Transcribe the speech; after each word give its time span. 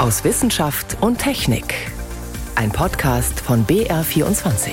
aus 0.00 0.24
Wissenschaft 0.24 0.96
und 1.02 1.18
Technik. 1.18 1.74
Ein 2.54 2.72
Podcast 2.72 3.38
von 3.38 3.66
BR24. 3.66 4.70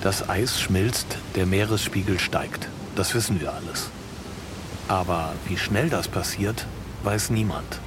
Das 0.00 0.26
Eis 0.26 0.58
schmilzt, 0.58 1.18
der 1.36 1.44
Meeresspiegel 1.44 2.18
steigt. 2.18 2.66
Das 2.96 3.14
wissen 3.14 3.42
wir 3.42 3.52
alles. 3.52 3.90
Aber 4.88 5.34
wie 5.46 5.58
schnell 5.58 5.90
das 5.90 6.08
passiert, 6.08 6.66
weiß 7.02 7.28
niemand. 7.28 7.78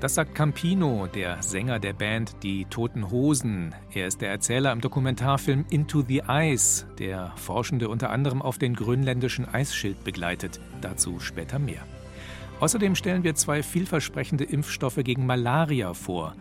Das 0.00 0.14
sagt 0.14 0.34
Campino, 0.34 1.08
der 1.08 1.42
Sänger 1.42 1.78
der 1.78 1.92
Band 1.92 2.42
Die 2.42 2.64
Toten 2.64 3.10
Hosen. 3.10 3.74
Er 3.92 4.06
ist 4.06 4.22
der 4.22 4.30
Erzähler 4.30 4.72
im 4.72 4.80
Dokumentarfilm 4.80 5.66
Into 5.68 6.00
the 6.00 6.22
Ice, 6.26 6.86
der 6.98 7.32
Forschende 7.36 7.90
unter 7.90 8.08
anderem 8.08 8.40
auf 8.40 8.56
den 8.56 8.74
grönländischen 8.74 9.46
Eisschild 9.46 10.02
begleitet. 10.02 10.58
Dazu 10.80 11.20
später 11.20 11.58
mehr. 11.58 11.82
Außerdem 12.60 12.94
stellen 12.94 13.24
wir 13.24 13.34
zwei 13.34 13.62
vielversprechende 13.62 14.44
Impfstoffe 14.44 15.00
gegen 15.04 15.26
Malaria 15.26 15.92
vor. 15.92 16.34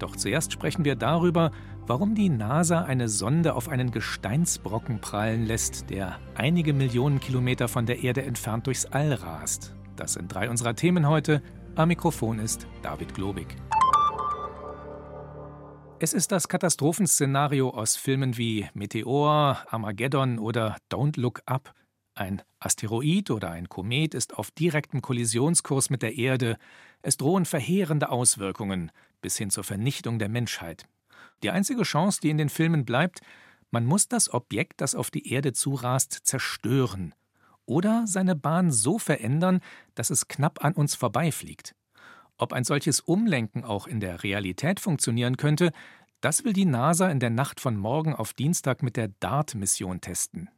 Doch 0.00 0.16
zuerst 0.16 0.52
sprechen 0.52 0.84
wir 0.84 0.96
darüber, 0.96 1.52
warum 1.86 2.16
die 2.16 2.28
NASA 2.28 2.82
eine 2.82 3.08
Sonde 3.08 3.54
auf 3.54 3.68
einen 3.68 3.92
Gesteinsbrocken 3.92 5.00
prallen 5.00 5.46
lässt, 5.46 5.90
der 5.90 6.18
einige 6.34 6.72
Millionen 6.72 7.20
Kilometer 7.20 7.68
von 7.68 7.86
der 7.86 8.02
Erde 8.02 8.24
entfernt 8.24 8.66
durchs 8.66 8.84
All 8.84 9.12
rast. 9.12 9.76
Das 9.94 10.14
sind 10.14 10.34
drei 10.34 10.50
unserer 10.50 10.74
Themen 10.74 11.08
heute. 11.08 11.40
Am 11.76 11.88
Mikrofon 11.88 12.38
ist 12.38 12.66
David 12.80 13.12
Globig. 13.12 13.54
Es 15.98 16.14
ist 16.14 16.32
das 16.32 16.48
Katastrophenszenario 16.48 17.68
aus 17.68 17.96
Filmen 17.96 18.38
wie 18.38 18.66
Meteor, 18.72 19.62
Armageddon 19.68 20.38
oder 20.38 20.78
Don't 20.90 21.20
Look 21.20 21.42
Up. 21.44 21.74
Ein 22.14 22.40
Asteroid 22.60 23.30
oder 23.30 23.50
ein 23.50 23.68
Komet 23.68 24.14
ist 24.14 24.38
auf 24.38 24.50
direktem 24.52 25.02
Kollisionskurs 25.02 25.90
mit 25.90 26.00
der 26.00 26.16
Erde. 26.16 26.56
Es 27.02 27.18
drohen 27.18 27.44
verheerende 27.44 28.08
Auswirkungen 28.08 28.90
bis 29.20 29.36
hin 29.36 29.50
zur 29.50 29.64
Vernichtung 29.64 30.18
der 30.18 30.30
Menschheit. 30.30 30.88
Die 31.42 31.50
einzige 31.50 31.82
Chance, 31.82 32.20
die 32.22 32.30
in 32.30 32.38
den 32.38 32.48
Filmen 32.48 32.86
bleibt, 32.86 33.20
man 33.70 33.84
muss 33.84 34.08
das 34.08 34.32
Objekt, 34.32 34.80
das 34.80 34.94
auf 34.94 35.10
die 35.10 35.30
Erde 35.30 35.52
zurast, 35.52 36.20
zerstören 36.24 37.12
oder 37.66 38.06
seine 38.06 38.34
Bahn 38.36 38.70
so 38.70 38.98
verändern, 38.98 39.60
dass 39.94 40.10
es 40.10 40.28
knapp 40.28 40.64
an 40.64 40.72
uns 40.72 40.94
vorbeifliegt. 40.94 41.74
Ob 42.38 42.52
ein 42.52 42.64
solches 42.64 43.00
Umlenken 43.00 43.64
auch 43.64 43.86
in 43.86 44.00
der 44.00 44.22
Realität 44.22 44.80
funktionieren 44.80 45.36
könnte, 45.36 45.72
das 46.20 46.44
will 46.44 46.52
die 46.52 46.64
NASA 46.64 47.08
in 47.08 47.20
der 47.20 47.30
Nacht 47.30 47.60
von 47.60 47.76
morgen 47.76 48.14
auf 48.14 48.32
Dienstag 48.32 48.82
mit 48.82 48.96
der 48.96 49.08
DART-Mission 49.20 50.00
testen. 50.00 50.48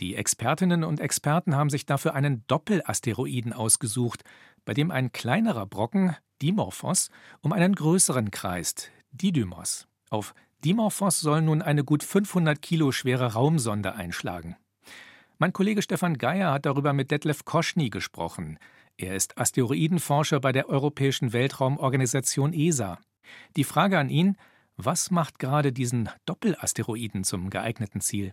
Die 0.00 0.16
Expertinnen 0.16 0.82
und 0.82 0.98
Experten 0.98 1.54
haben 1.54 1.70
sich 1.70 1.86
dafür 1.86 2.14
einen 2.14 2.44
Doppelasteroiden 2.46 3.52
ausgesucht, 3.52 4.24
bei 4.64 4.74
dem 4.74 4.90
ein 4.90 5.12
kleinerer 5.12 5.66
Brocken, 5.66 6.16
Dimorphos, 6.42 7.10
um 7.42 7.52
einen 7.52 7.74
größeren 7.74 8.30
kreist, 8.30 8.90
Didymos. 9.12 9.86
Auf 10.10 10.34
Dimorphos 10.64 11.20
soll 11.20 11.42
nun 11.42 11.62
eine 11.62 11.84
gut 11.84 12.02
500 12.02 12.60
Kilo 12.60 12.90
schwere 12.90 13.34
Raumsonde 13.34 13.94
einschlagen. 13.94 14.56
Mein 15.38 15.52
Kollege 15.52 15.82
Stefan 15.82 16.16
Geier 16.16 16.52
hat 16.52 16.64
darüber 16.64 16.92
mit 16.92 17.10
Detlef 17.10 17.44
Koschny 17.44 17.90
gesprochen. 17.90 18.56
Er 18.96 19.16
ist 19.16 19.36
Asteroidenforscher 19.36 20.38
bei 20.38 20.52
der 20.52 20.68
Europäischen 20.68 21.32
Weltraumorganisation 21.32 22.52
ESA. 22.52 23.00
Die 23.56 23.64
Frage 23.64 23.98
an 23.98 24.10
ihn, 24.10 24.36
was 24.76 25.10
macht 25.10 25.40
gerade 25.40 25.72
diesen 25.72 26.08
Doppelasteroiden 26.24 27.24
zum 27.24 27.50
geeigneten 27.50 28.00
Ziel? 28.00 28.30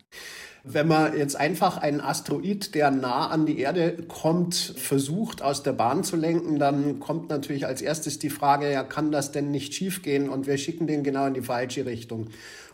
Wenn 0.63 0.88
man 0.88 1.17
jetzt 1.17 1.35
einfach 1.35 1.77
einen 1.77 2.02
Asteroid, 2.02 2.75
der 2.75 2.91
nah 2.91 3.29
an 3.29 3.47
die 3.47 3.59
Erde 3.59 4.03
kommt, 4.07 4.55
versucht 4.55 5.41
aus 5.41 5.63
der 5.63 5.73
Bahn 5.73 6.03
zu 6.03 6.16
lenken, 6.16 6.59
dann 6.59 6.99
kommt 6.99 7.29
natürlich 7.29 7.66
als 7.66 7.81
erstes 7.81 8.19
die 8.19 8.29
Frage, 8.29 8.72
ja, 8.72 8.83
kann 8.83 9.11
das 9.11 9.31
denn 9.31 9.49
nicht 9.49 9.73
schiefgehen? 9.73 10.29
Und 10.29 10.45
wir 10.45 10.57
schicken 10.57 10.85
den 10.85 11.03
genau 11.03 11.25
in 11.25 11.34
die 11.34 11.41
falsche 11.41 11.85
Richtung. 11.85 12.29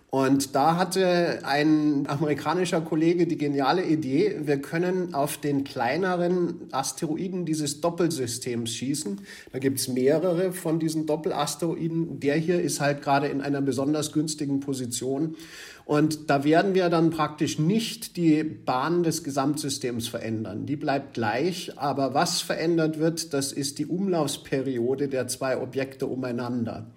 Und 0.09 0.55
da 0.55 0.77
hatte 0.77 1.39
ein 1.43 2.07
amerikanischer 2.07 2.79
Kollege 2.79 3.27
die 3.27 3.37
geniale 3.37 3.83
Idee, 3.83 4.37
wir 4.43 4.61
können 4.61 5.13
auf 5.13 5.37
den 5.37 5.65
kleineren 5.65 6.69
Asteroiden 6.71 7.45
dieses 7.45 7.81
Doppelsystems 7.81 8.71
schießen. 8.71 9.19
Da 9.51 9.59
gibt's 9.59 9.89
mehrere 9.89 10.53
von 10.53 10.79
diesen 10.79 11.07
Doppelasteroiden. 11.07 12.21
Der 12.21 12.37
hier 12.37 12.61
ist 12.61 12.79
halt 12.79 13.01
gerade 13.01 13.27
in 13.27 13.41
einer 13.41 13.61
besonders 13.61 14.13
günstigen 14.13 14.61
Position. 14.61 15.35
Und 15.83 16.29
da 16.29 16.45
werden 16.45 16.73
wir 16.73 16.87
dann 16.89 17.09
praktisch 17.09 17.59
nicht 17.59 18.15
die 18.15 18.43
Bahn 18.43 19.03
des 19.03 19.25
Gesamtsystems 19.25 20.07
verändern. 20.07 20.65
Die 20.65 20.77
bleibt 20.77 21.15
gleich, 21.15 21.77
aber 21.77 22.13
was 22.13 22.41
verändert 22.41 22.97
wird, 22.97 23.33
das 23.33 23.51
ist 23.51 23.77
die 23.77 23.85
Umlaufsperiode 23.85 25.09
der 25.09 25.27
zwei 25.27 25.61
Objekte 25.61 26.07
umeinander. 26.07 26.87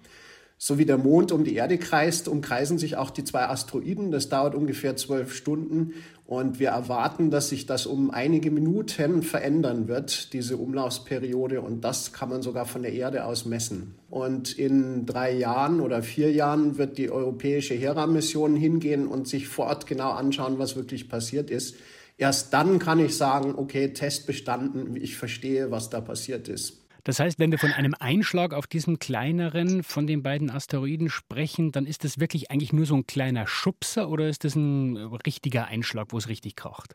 So 0.63 0.77
wie 0.77 0.85
der 0.85 0.99
Mond 0.99 1.31
um 1.31 1.43
die 1.43 1.55
Erde 1.55 1.79
kreist, 1.79 2.27
umkreisen 2.27 2.77
sich 2.77 2.95
auch 2.95 3.09
die 3.09 3.23
zwei 3.23 3.47
Asteroiden. 3.47 4.11
Das 4.11 4.29
dauert 4.29 4.53
ungefähr 4.53 4.95
zwölf 4.95 5.33
Stunden 5.33 5.95
und 6.27 6.59
wir 6.59 6.69
erwarten, 6.69 7.31
dass 7.31 7.49
sich 7.49 7.65
das 7.65 7.87
um 7.87 8.11
einige 8.11 8.51
Minuten 8.51 9.23
verändern 9.23 9.87
wird, 9.87 10.33
diese 10.33 10.57
Umlaufsperiode. 10.57 11.61
Und 11.61 11.81
das 11.81 12.13
kann 12.13 12.29
man 12.29 12.43
sogar 12.43 12.67
von 12.67 12.83
der 12.83 12.93
Erde 12.93 13.25
aus 13.25 13.45
messen. 13.45 13.95
Und 14.11 14.55
in 14.55 15.07
drei 15.07 15.33
Jahren 15.33 15.81
oder 15.81 16.03
vier 16.03 16.31
Jahren 16.31 16.77
wird 16.77 16.99
die 16.99 17.09
europäische 17.09 17.73
Hera-Mission 17.73 18.55
hingehen 18.55 19.07
und 19.07 19.27
sich 19.27 19.47
vor 19.47 19.65
Ort 19.65 19.87
genau 19.87 20.11
anschauen, 20.11 20.59
was 20.59 20.75
wirklich 20.75 21.09
passiert 21.09 21.49
ist. 21.49 21.75
Erst 22.19 22.53
dann 22.53 22.77
kann 22.77 22.99
ich 22.99 23.17
sagen, 23.17 23.55
okay, 23.57 23.93
Test 23.93 24.27
bestanden, 24.27 24.95
ich 24.95 25.17
verstehe, 25.17 25.71
was 25.71 25.89
da 25.89 26.01
passiert 26.01 26.47
ist. 26.49 26.81
Das 27.03 27.19
heißt, 27.19 27.39
wenn 27.39 27.51
wir 27.51 27.59
von 27.59 27.71
einem 27.71 27.95
Einschlag 27.99 28.53
auf 28.53 28.67
diesem 28.67 28.99
kleineren 28.99 29.83
von 29.83 30.07
den 30.07 30.23
beiden 30.23 30.49
Asteroiden 30.49 31.09
sprechen, 31.09 31.71
dann 31.71 31.85
ist 31.85 32.03
das 32.03 32.19
wirklich 32.19 32.51
eigentlich 32.51 32.73
nur 32.73 32.85
so 32.85 32.95
ein 32.95 33.07
kleiner 33.07 33.47
Schubser 33.47 34.09
oder 34.09 34.29
ist 34.29 34.43
das 34.43 34.55
ein 34.55 34.97
richtiger 34.97 35.65
Einschlag, 35.67 36.07
wo 36.09 36.17
es 36.17 36.27
richtig 36.27 36.55
kracht? 36.55 36.93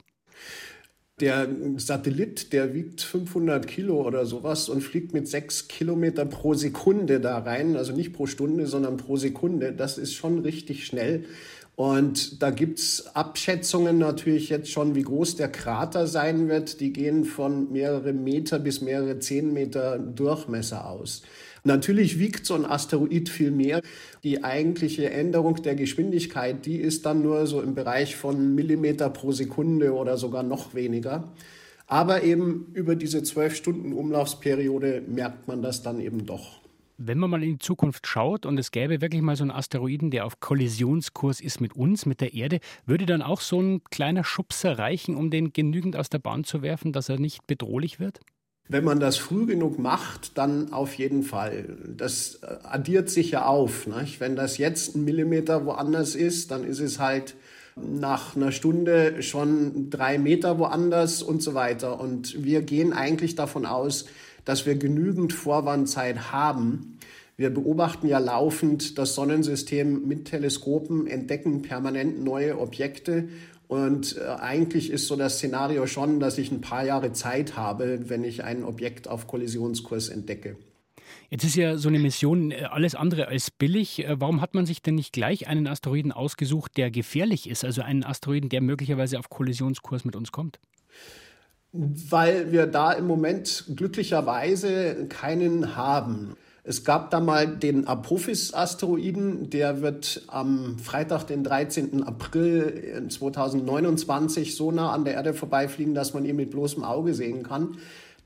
Der 1.19 1.49
Satellit, 1.79 2.53
der 2.53 2.75
wiegt 2.75 3.01
500 3.01 3.67
Kilo 3.67 4.07
oder 4.07 4.27
sowas 4.27 4.69
und 4.69 4.83
fliegt 4.83 5.15
mit 5.15 5.27
sechs 5.27 5.67
Kilometer 5.67 6.27
pro 6.27 6.53
Sekunde 6.53 7.21
da 7.21 7.39
rein. 7.39 7.77
Also 7.77 7.95
nicht 7.95 8.13
pro 8.13 8.27
Stunde, 8.27 8.67
sondern 8.67 8.99
pro 8.99 9.17
Sekunde. 9.17 9.73
Das 9.73 9.97
ist 9.97 10.13
schon 10.13 10.41
richtig 10.41 10.85
schnell. 10.85 11.25
Und 11.77 12.43
da 12.43 12.51
gibt's 12.51 13.05
Abschätzungen 13.15 13.99
natürlich 13.99 14.49
jetzt 14.49 14.71
schon, 14.71 14.95
wie 14.95 15.03
groß 15.03 15.37
der 15.37 15.49
Krater 15.49 16.07
sein 16.07 16.49
wird. 16.49 16.81
Die 16.81 16.91
gehen 16.91 17.25
von 17.25 17.71
mehrere 17.71 18.15
Meter 18.15 18.59
bis 18.59 18.81
mehrere 18.81 19.19
zehn 19.19 19.53
Meter 19.53 19.99
Durchmesser 19.99 20.89
aus. 20.89 21.21
Natürlich 21.65 22.19
wiegt 22.19 22.47
so 22.47 22.55
ein 22.55 22.65
Asteroid 22.65 23.29
viel 23.29 23.51
mehr. 23.51 23.83
Die 24.25 24.43
eigentliche 24.43 25.11
Änderung 25.11 25.63
der 25.63 25.75
Geschwindigkeit, 25.75 26.65
die 26.65 26.77
ist 26.77 27.05
dann 27.05 27.23
nur 27.23 27.47
so 27.47 27.61
im 27.61 27.75
Bereich 27.75 28.17
von 28.17 28.55
Millimeter 28.55 29.11
pro 29.11 29.33
Sekunde 29.33 29.93
oder 29.93 30.17
sogar 30.17 30.45
noch 30.45 30.75
weniger. 30.75 31.33
Aber 31.87 32.23
eben 32.23 32.69
über 32.73 32.97
diese 32.97 33.23
zwölf 33.23 33.55
Stunden 33.55 33.93
Umlaufsperiode 33.93 35.03
merkt 35.07 35.47
man 35.47 35.61
das 35.61 35.83
dann 35.83 36.01
eben 36.01 36.25
doch. 36.25 36.66
Wenn 36.99 37.19
man 37.19 37.31
mal 37.31 37.43
in 37.43 37.53
die 37.53 37.59
Zukunft 37.59 38.07
schaut 38.07 38.47
und 38.47 38.59
es 38.59 38.71
gäbe 38.71 39.01
wirklich 39.01 39.21
mal 39.21 39.37
so 39.37 39.45
einen 39.45 39.51
Asteroiden, 39.51 40.11
der 40.11 40.25
auf 40.25 40.41
Kollisionskurs 40.41 41.41
ist 41.41 41.61
mit 41.61 41.77
uns, 41.77 42.07
mit 42.07 42.21
der 42.21 42.33
Erde, 42.33 42.61
würde 42.87 43.05
dann 43.05 43.21
auch 43.23 43.41
so 43.41 43.61
ein 43.61 43.85
kleiner 43.85 44.25
Schubser 44.25 44.79
reichen, 44.79 45.15
um 45.15 45.31
den 45.31 45.53
genügend 45.53 45.97
aus 45.97 46.09
der 46.09 46.19
Bahn 46.19 46.45
zu 46.45 46.63
werfen, 46.63 46.93
dass 46.93 47.09
er 47.09 47.19
nicht 47.19 47.47
bedrohlich 47.47 48.01
wird? 48.01 48.21
Wenn 48.69 48.85
man 48.85 48.99
das 48.99 49.17
früh 49.17 49.47
genug 49.47 49.79
macht, 49.79 50.37
dann 50.39 50.73
auf 50.73 50.95
jeden 50.95 51.23
Fall. 51.23 51.77
Das 51.87 52.41
äh, 52.43 52.57
addiert 52.65 53.11
sich 53.11 53.31
ja 53.31 53.47
auf. 53.47 53.87
Nicht? 53.87 54.19
Wenn 54.19 54.35
das 54.35 54.59
jetzt 54.59 54.97
ein 54.97 55.05
Millimeter 55.05 55.67
woanders 55.67 56.15
ist, 56.15 56.51
dann 56.51 56.65
ist 56.65 56.81
es 56.81 56.99
halt 56.99 57.37
nach 57.77 58.35
einer 58.35 58.53
Stunde 58.53 59.23
schon 59.23 59.91
drei 59.91 60.19
Meter 60.19 60.59
woanders 60.59 61.23
und 61.23 61.43
so 61.43 61.55
weiter. 61.55 62.01
Und 62.01 62.43
wir 62.43 62.63
gehen 62.63 62.93
eigentlich 62.93 63.35
davon 63.35 63.67
aus, 63.67 64.07
dass 64.47 64.65
wir 64.65 64.77
genügend 64.77 65.35
Vorwandzeit 65.35 66.33
haben. 66.33 66.99
Wir 67.37 67.51
beobachten 67.51 68.09
ja 68.09 68.19
laufend 68.19 68.97
das 68.97 69.15
Sonnensystem 69.15 70.09
mit 70.09 70.25
Teleskopen, 70.25 71.07
entdecken 71.07 71.61
permanent 71.61 72.25
neue 72.25 72.59
Objekte 72.59 73.29
und 73.69 74.17
äh, 74.17 74.25
eigentlich 74.25 74.91
ist 74.91 75.07
so 75.07 75.17
das 75.17 75.37
Szenario 75.37 75.87
schon, 75.87 76.21
dass 76.21 76.39
ich 76.39 76.51
ein 76.51 76.61
paar 76.61 76.85
Jahre 76.85 77.13
Zeit 77.13 77.57
habe, 77.57 78.09
wenn 78.09 78.25
ich 78.25 78.45
ein 78.45 78.65
Objekt 78.65 79.09
auf 79.09 79.27
Kollisionskurs 79.27 80.09
entdecke. 80.09 80.57
Jetzt 81.31 81.45
ist 81.45 81.57
ja 81.57 81.77
so 81.77 81.89
eine 81.89 81.99
Mission 81.99 82.53
äh, 82.53 82.69
alles 82.71 82.95
andere 82.95 83.27
als 83.27 83.51
billig. 83.51 84.05
Äh, 84.05 84.21
warum 84.21 84.41
hat 84.41 84.55
man 84.55 84.67
sich 84.67 84.83
denn 84.83 84.95
nicht 84.95 85.13
gleich 85.13 85.49
einen 85.49 85.67
Asteroiden 85.67 86.13
ausgesucht, 86.13 86.77
der 86.77 86.93
gefährlich 86.93 87.51
ist? 87.51 87.65
Also 87.65 87.83
einen 87.83 88.05
Asteroiden, 88.05 88.49
der 88.49 88.61
möglicherweise 88.61 89.19
auf 89.19 89.29
Kollisionskurs 89.29 90.05
mit 90.05 90.15
uns 90.15 90.31
kommt? 90.31 90.61
Weil 92.11 92.53
wir 92.53 92.67
da 92.67 92.93
im 92.93 93.07
Moment 93.07 93.65
glücklicherweise 93.75 95.07
keinen 95.09 95.77
haben. 95.77 96.37
Es 96.69 96.83
gab 96.83 97.13
da 97.13 97.21
mal 97.21 97.47
den 97.47 97.87
Apophis-Asteroiden, 97.87 99.51
der 99.51 99.83
wird 99.83 100.23
am 100.27 100.79
Freitag, 100.81 101.25
den 101.29 101.45
13. 101.45 102.03
April 102.03 103.07
2029 103.09 104.57
so 104.57 104.73
nah 104.73 104.91
an 104.91 105.05
der 105.05 105.15
Erde 105.15 105.33
vorbeifliegen, 105.33 105.95
dass 105.95 106.13
man 106.13 106.25
ihn 106.25 106.35
mit 106.35 106.51
bloßem 106.51 106.83
Auge 106.83 107.15
sehen 107.15 107.45
kann. 107.45 107.79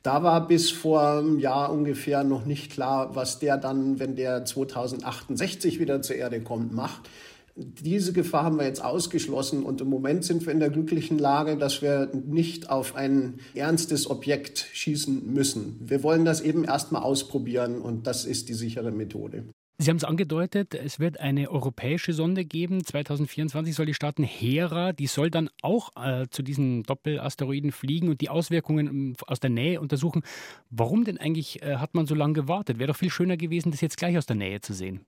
Da 0.02 0.22
war 0.22 0.46
bis 0.46 0.70
vor 0.70 1.18
einem 1.18 1.38
Jahr 1.38 1.70
ungefähr 1.70 2.24
noch 2.24 2.46
nicht 2.46 2.72
klar, 2.72 3.14
was 3.14 3.40
der 3.40 3.58
dann, 3.58 4.00
wenn 4.00 4.16
der 4.16 4.46
2068 4.46 5.78
wieder 5.78 6.00
zur 6.00 6.16
Erde 6.16 6.40
kommt, 6.40 6.72
macht. 6.72 7.10
Diese 7.62 8.12
Gefahr 8.12 8.44
haben 8.44 8.58
wir 8.58 8.64
jetzt 8.64 8.82
ausgeschlossen 8.82 9.64
und 9.64 9.82
im 9.82 9.88
Moment 9.88 10.24
sind 10.24 10.46
wir 10.46 10.52
in 10.52 10.60
der 10.60 10.70
glücklichen 10.70 11.18
Lage, 11.18 11.58
dass 11.58 11.82
wir 11.82 12.10
nicht 12.14 12.70
auf 12.70 12.96
ein 12.96 13.40
ernstes 13.54 14.08
Objekt 14.08 14.66
schießen 14.72 15.32
müssen. 15.32 15.76
Wir 15.80 16.02
wollen 16.02 16.24
das 16.24 16.40
eben 16.40 16.64
erstmal 16.64 17.02
ausprobieren 17.02 17.82
und 17.82 18.06
das 18.06 18.24
ist 18.24 18.48
die 18.48 18.54
sichere 18.54 18.92
Methode. 18.92 19.44
Sie 19.82 19.88
haben 19.88 19.96
es 19.96 20.04
angedeutet, 20.04 20.74
es 20.74 21.00
wird 21.00 21.20
eine 21.20 21.50
europäische 21.50 22.12
Sonde 22.12 22.44
geben. 22.44 22.84
2024 22.84 23.74
soll 23.74 23.86
die 23.86 23.94
starten. 23.94 24.24
Hera, 24.24 24.92
die 24.92 25.06
soll 25.06 25.30
dann 25.30 25.48
auch 25.62 25.90
äh, 25.96 26.26
zu 26.28 26.42
diesen 26.42 26.82
Doppelasteroiden 26.82 27.72
fliegen 27.72 28.10
und 28.10 28.20
die 28.20 28.28
Auswirkungen 28.28 28.86
ähm, 28.88 29.16
aus 29.26 29.40
der 29.40 29.48
Nähe 29.48 29.80
untersuchen. 29.80 30.22
Warum 30.68 31.04
denn 31.04 31.16
eigentlich 31.16 31.62
äh, 31.62 31.76
hat 31.76 31.94
man 31.94 32.06
so 32.06 32.14
lange 32.14 32.34
gewartet? 32.34 32.78
Wäre 32.78 32.88
doch 32.88 32.96
viel 32.96 33.08
schöner 33.08 33.38
gewesen, 33.38 33.70
das 33.70 33.80
jetzt 33.80 33.96
gleich 33.96 34.18
aus 34.18 34.26
der 34.26 34.36
Nähe 34.36 34.60
zu 34.60 34.74
sehen. 34.74 35.06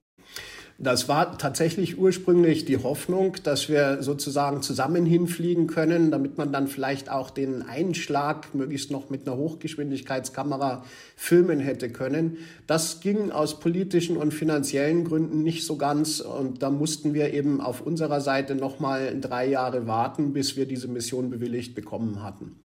Das 0.79 1.09
war 1.09 1.39
tatsächlich 1.39 1.99
ursprünglich 1.99 2.65
die 2.65 2.79
Hoffnung, 2.79 3.37
dass 3.45 3.69
wir 3.69 4.03
sozusagen 4.03 4.63
zusammen 4.63 5.07
hinfliegen 5.07 5.69
können, 5.69 6.11
damit 6.11 6.39
man 6.39 6.53
dann 6.53 6.67
vielleicht 6.67 7.09
auch 7.09 7.31
den 7.31 7.63
Einschlag 7.63 8.53
möglichst 8.53 8.91
noch 8.91 9.09
mit 9.09 9.27
einer 9.27 9.37
Hochgeschwindigkeitskamera 9.37 10.85
filmen 11.15 11.61
hätte 11.61 11.91
können. 11.91 12.39
Das 12.67 13.01
ging 13.01 13.31
aus 13.31 13.61
politischen 13.61 14.17
und 14.17 14.33
finanziellen 14.35 15.05
Gründen 15.05 15.45
nicht 15.45 15.65
so 15.65 15.77
ganz 15.77 16.19
und 16.21 16.63
da 16.63 16.71
mussten 16.71 17.15
wir 17.15 17.33
eben 17.33 17.61
auf 17.61 17.81
unserer 17.81 18.21
Seite 18.21 18.57
noch 18.57 18.81
mal 18.81 19.21
drei 19.21 19.47
Jahre 19.47 19.87
warten, 19.87 20.33
bis 20.33 20.57
wir 20.57 20.67
diese 20.67 20.89
Mission 20.89 21.31
bewilligt 21.31 21.77
bekommen 21.77 22.25
hatten. 22.25 22.63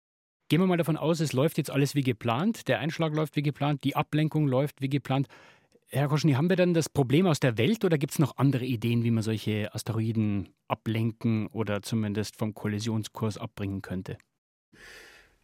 Gehen 0.49 0.61
wir 0.61 0.67
mal 0.67 0.77
davon 0.77 0.95
aus, 0.95 1.19
es 1.19 1.33
läuft 1.33 1.57
jetzt 1.57 1.69
alles 1.69 1.93
wie 1.93 2.03
geplant, 2.03 2.69
der 2.69 2.79
Einschlag 2.79 3.13
läuft 3.13 3.35
wie 3.35 3.41
geplant, 3.41 3.83
die 3.83 3.97
Ablenkung 3.97 4.47
läuft 4.47 4.81
wie 4.81 4.87
geplant. 4.87 5.27
Herr 5.89 6.09
Koschny, 6.09 6.33
haben 6.33 6.49
wir 6.49 6.57
dann 6.57 6.73
das 6.73 6.89
Problem 6.89 7.27
aus 7.27 7.39
der 7.39 7.57
Welt 7.57 7.85
oder 7.85 7.97
gibt 7.97 8.11
es 8.11 8.19
noch 8.19 8.35
andere 8.35 8.65
Ideen, 8.65 9.05
wie 9.05 9.11
man 9.11 9.23
solche 9.23 9.73
Asteroiden 9.73 10.49
ablenken 10.67 11.47
oder 11.47 11.81
zumindest 11.81 12.35
vom 12.35 12.53
Kollisionskurs 12.53 13.37
abbringen 13.37 13.81
könnte? 13.81 14.17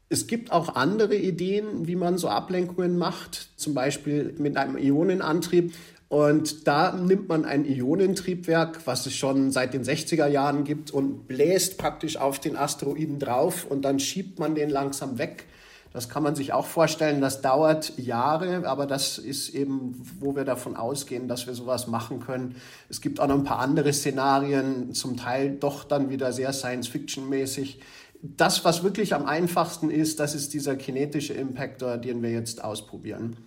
Es 0.09 0.27
gibt 0.27 0.51
auch 0.51 0.75
andere 0.75 1.15
Ideen, 1.15 1.87
wie 1.87 1.95
man 1.95 2.17
so 2.17 2.27
Ablenkungen 2.27 2.97
macht, 2.97 3.51
zum 3.55 3.73
Beispiel 3.73 4.35
mit 4.37 4.57
einem 4.57 4.77
Ionenantrieb. 4.77 5.73
Und 6.09 6.67
da 6.67 6.93
nimmt 6.93 7.29
man 7.29 7.45
ein 7.45 7.65
Ionentriebwerk, 7.65 8.85
was 8.85 9.05
es 9.05 9.15
schon 9.15 9.49
seit 9.49 9.73
den 9.73 9.83
60er 9.83 10.27
Jahren 10.27 10.65
gibt, 10.65 10.91
und 10.91 11.25
bläst 11.25 11.77
praktisch 11.77 12.17
auf 12.17 12.39
den 12.39 12.57
Asteroiden 12.57 13.17
drauf 13.17 13.65
und 13.65 13.83
dann 13.83 13.97
schiebt 13.97 14.39
man 14.39 14.55
den 14.55 14.69
langsam 14.69 15.17
weg. 15.17 15.45
Das 15.93 16.09
kann 16.09 16.23
man 16.23 16.33
sich 16.35 16.53
auch 16.53 16.65
vorstellen. 16.65 17.21
Das 17.21 17.41
dauert 17.41 17.97
Jahre, 17.97 18.67
aber 18.67 18.87
das 18.87 19.19
ist 19.19 19.49
eben, 19.49 19.93
wo 20.19 20.35
wir 20.35 20.43
davon 20.43 20.75
ausgehen, 20.75 21.27
dass 21.27 21.45
wir 21.45 21.53
sowas 21.53 21.87
machen 21.87 22.19
können. 22.19 22.55
Es 22.89 22.99
gibt 22.99 23.19
auch 23.19 23.27
noch 23.27 23.35
ein 23.35 23.43
paar 23.43 23.59
andere 23.59 23.93
Szenarien, 23.93 24.93
zum 24.93 25.17
Teil 25.17 25.51
doch 25.51 25.83
dann 25.83 26.09
wieder 26.09 26.33
sehr 26.33 26.51
Science-Fiction-mäßig. 26.51 27.79
Das, 28.23 28.65
was 28.65 28.83
wirklich 28.83 29.13
am 29.13 29.25
einfachsten 29.25 29.91
ist, 29.91 30.19
das 30.19 30.33
ist 30.33 30.53
dieser 30.53 30.75
kinetische 30.75 31.33
Impactor, 31.33 31.97
den 31.97 32.23
wir 32.23 32.31
jetzt 32.31 32.63
ausprobieren. 32.63 33.37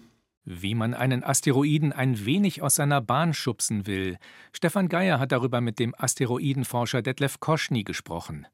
Wie 0.45 0.77
man 0.77 0.95
einen 0.95 1.25
Asteroiden 1.25 1.93
ein 1.93 2.25
wenig 2.25 2.63
aus 2.63 2.77
seiner 2.77 3.01
Bahn 3.01 3.35
schubsen 3.35 3.89
will. 3.89 4.19
Stefan 4.53 4.89
Geier 4.89 5.19
hat 5.19 5.33
darüber 5.33 5.61
mit 5.61 5.81
dem 5.81 5.95
Asteroidenforscher 5.99 7.03
Detlef 7.03 7.41
Koschny 7.41 7.83
gesprochen. 7.83 8.47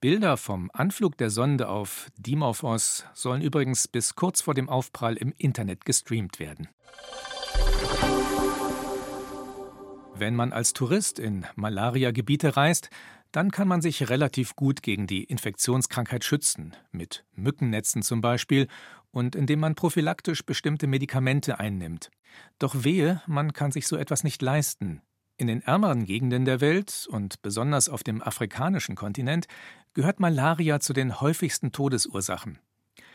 Bilder 0.00 0.36
vom 0.36 0.70
Anflug 0.72 1.18
der 1.18 1.28
Sonde 1.28 1.68
auf 1.68 2.06
Dimorphos 2.16 3.04
sollen 3.14 3.42
übrigens 3.42 3.88
bis 3.88 4.14
kurz 4.14 4.40
vor 4.40 4.54
dem 4.54 4.68
Aufprall 4.68 5.16
im 5.16 5.34
Internet 5.36 5.84
gestreamt 5.84 6.38
werden. 6.38 6.68
Wenn 10.14 10.36
man 10.36 10.52
als 10.52 10.72
Tourist 10.72 11.18
in 11.18 11.46
Malaria-Gebiete 11.56 12.56
reist, 12.56 12.90
dann 13.32 13.50
kann 13.50 13.66
man 13.66 13.82
sich 13.82 14.08
relativ 14.08 14.54
gut 14.54 14.84
gegen 14.84 15.08
die 15.08 15.24
Infektionskrankheit 15.24 16.22
schützen, 16.22 16.76
mit 16.92 17.24
Mückennetzen 17.34 18.02
zum 18.02 18.20
Beispiel, 18.20 18.68
und 19.10 19.34
indem 19.34 19.58
man 19.58 19.74
prophylaktisch 19.74 20.44
bestimmte 20.44 20.86
Medikamente 20.86 21.58
einnimmt. 21.58 22.10
Doch 22.60 22.84
wehe, 22.84 23.20
man 23.26 23.52
kann 23.52 23.72
sich 23.72 23.88
so 23.88 23.96
etwas 23.96 24.22
nicht 24.22 24.42
leisten, 24.42 25.02
in 25.38 25.46
den 25.46 25.62
ärmeren 25.62 26.04
Gegenden 26.04 26.44
der 26.44 26.60
Welt 26.60 27.06
und 27.10 27.40
besonders 27.42 27.88
auf 27.88 28.02
dem 28.02 28.22
afrikanischen 28.22 28.96
Kontinent 28.96 29.46
gehört 29.94 30.20
Malaria 30.20 30.80
zu 30.80 30.92
den 30.92 31.20
häufigsten 31.20 31.72
Todesursachen. 31.72 32.58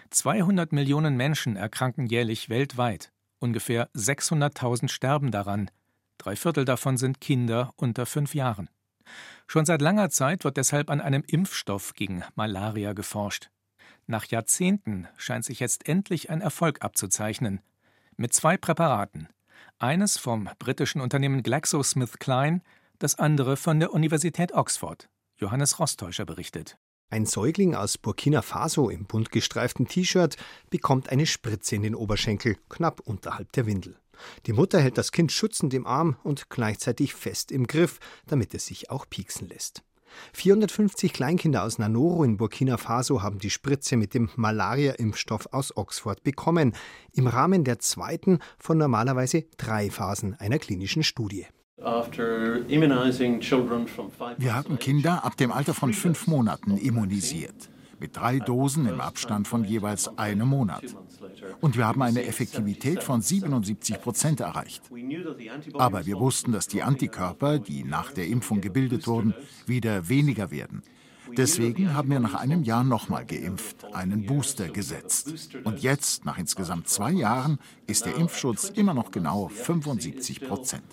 200 0.10 0.72
Millionen 0.72 1.18
Menschen 1.18 1.56
erkranken 1.56 2.08
jährlich 2.08 2.50
weltweit. 2.50 3.12
Ungefähr 3.40 3.90
600.000 3.94 4.88
sterben 4.88 5.32
daran. 5.32 5.70
Drei 6.18 6.36
Viertel 6.36 6.66
davon 6.66 6.98
sind 6.98 7.20
Kinder 7.20 7.74
unter 7.76 8.06
fünf 8.06 8.34
Jahren. 8.34 8.70
Schon 9.48 9.66
seit 9.66 9.82
langer 9.82 10.10
Zeit 10.10 10.46
wird 10.46 10.56
deshalb 10.56 10.90
an 10.90 11.02
einem 11.02 11.24
Impfstoff 11.28 11.94
gegen 11.94 12.24
Malaria 12.36 12.94
geforscht. 12.94 13.50
Nach 14.08 14.26
Jahrzehnten 14.26 15.08
scheint 15.18 15.44
sich 15.44 15.60
jetzt 15.60 15.88
endlich 15.90 16.30
ein 16.30 16.42
Erfolg 16.42 16.82
abzuzeichnen. 16.82 17.62
Mit 18.16 18.34
zwei 18.34 18.58
Präparaten, 18.58 19.28
eines 19.80 20.18
vom 20.18 20.50
britischen 20.60 21.02
Unternehmen 21.02 21.44
GlaxoSmithKline, 21.44 22.62
das 23.00 23.20
andere 23.20 23.58
von 23.58 23.80
der 23.80 23.94
Universität 23.94 24.54
Oxford. 24.54 25.10
Johannes 25.38 25.80
Rostäuscher 25.80 26.26
berichtet. 26.26 26.78
Ein 27.10 27.26
Säugling 27.26 27.76
aus 27.76 27.98
Burkina 27.98 28.42
Faso 28.42 28.90
im 28.90 29.06
bunt 29.06 29.32
gestreiften 29.32 29.88
T-Shirt 29.88 30.36
bekommt 30.70 31.10
eine 31.10 31.26
Spritze 31.26 31.76
in 31.76 31.84
den 31.84 31.96
Oberschenkel, 31.96 32.58
knapp 32.70 33.02
unterhalb 33.02 33.52
der 33.52 33.66
Windel. 33.66 33.98
Die 34.46 34.54
Mutter 34.54 34.80
hält 34.80 34.98
das 34.98 35.12
Kind 35.12 35.32
schützend 35.32 35.74
im 35.74 35.86
Arm 35.86 36.18
und 36.24 36.50
gleichzeitig 36.50 37.14
fest 37.14 37.52
im 37.52 37.68
Griff, 37.68 38.00
damit 38.26 38.54
es 38.54 38.66
sich 38.66 38.90
auch 38.90 39.08
pieksen 39.10 39.48
lässt. 39.48 39.84
450 40.34 41.14
Kleinkinder 41.14 41.64
aus 41.64 41.80
Nanoro 41.80 42.24
in 42.24 42.38
Burkina 42.38 42.78
Faso 42.78 43.22
haben 43.22 43.40
die 43.40 43.50
Spritze 43.50 43.98
mit 43.98 44.14
dem 44.14 44.30
Malaria-Impfstoff 44.36 45.48
aus 45.52 45.76
Oxford 45.76 46.24
bekommen, 46.24 46.74
im 47.14 47.28
Rahmen 47.28 47.64
der 47.64 47.80
zweiten 47.80 48.40
von 48.58 48.78
normalerweise 48.78 49.46
drei 49.58 49.90
Phasen 49.90 50.36
einer 50.40 50.60
klinischen 50.60 51.04
Studie. 51.04 51.46
Wir 54.38 54.56
haben 54.56 54.80
Kinder 54.80 55.26
ab 55.26 55.38
dem 55.38 55.52
Alter 55.52 55.74
von 55.74 55.94
fünf 55.94 56.28
Monaten 56.28 56.78
immunisiert 56.78 57.73
mit 58.00 58.16
drei 58.16 58.40
Dosen 58.40 58.88
im 58.88 59.02
Abstand 59.02 59.48
von 59.48 59.64
jeweils 59.64 60.18
einem 60.18 60.48
Monat. 60.48 60.84
Und 61.62 61.78
wir 61.78 61.88
haben 61.88 62.02
eine 62.02 62.26
Effektivität 62.26 63.04
von 63.04 63.22
77 63.22 64.02
Prozent 64.02 64.40
erreicht. 64.40 64.84
Aber 65.74 66.06
wir 66.06 66.20
wussten, 66.20 66.52
dass 66.52 66.68
die 66.68 66.84
Antikörper, 66.84 67.60
die 67.60 67.84
nach 67.84 68.12
der 68.12 68.28
Impfung 68.28 68.62
gebildet 68.62 69.08
wurden, 69.08 69.34
wieder 69.66 70.10
weniger 70.10 70.52
werden. 70.52 70.84
Deswegen 71.38 71.94
haben 71.94 72.12
wir 72.12 72.20
nach 72.20 72.36
einem 72.36 72.64
Jahr 72.64 72.84
nochmal 72.84 73.26
geimpft, 73.26 73.86
einen 73.94 74.26
Booster 74.26 74.68
gesetzt. 74.70 75.56
Und 75.64 75.82
jetzt, 75.82 76.26
nach 76.26 76.38
insgesamt 76.38 76.90
zwei 76.90 77.12
Jahren, 77.12 77.60
ist 77.88 78.06
der 78.06 78.16
Impfschutz 78.16 78.70
immer 78.70 78.94
noch 78.94 79.12
genau 79.12 79.48
75 79.48 80.42
Prozent 80.42 80.84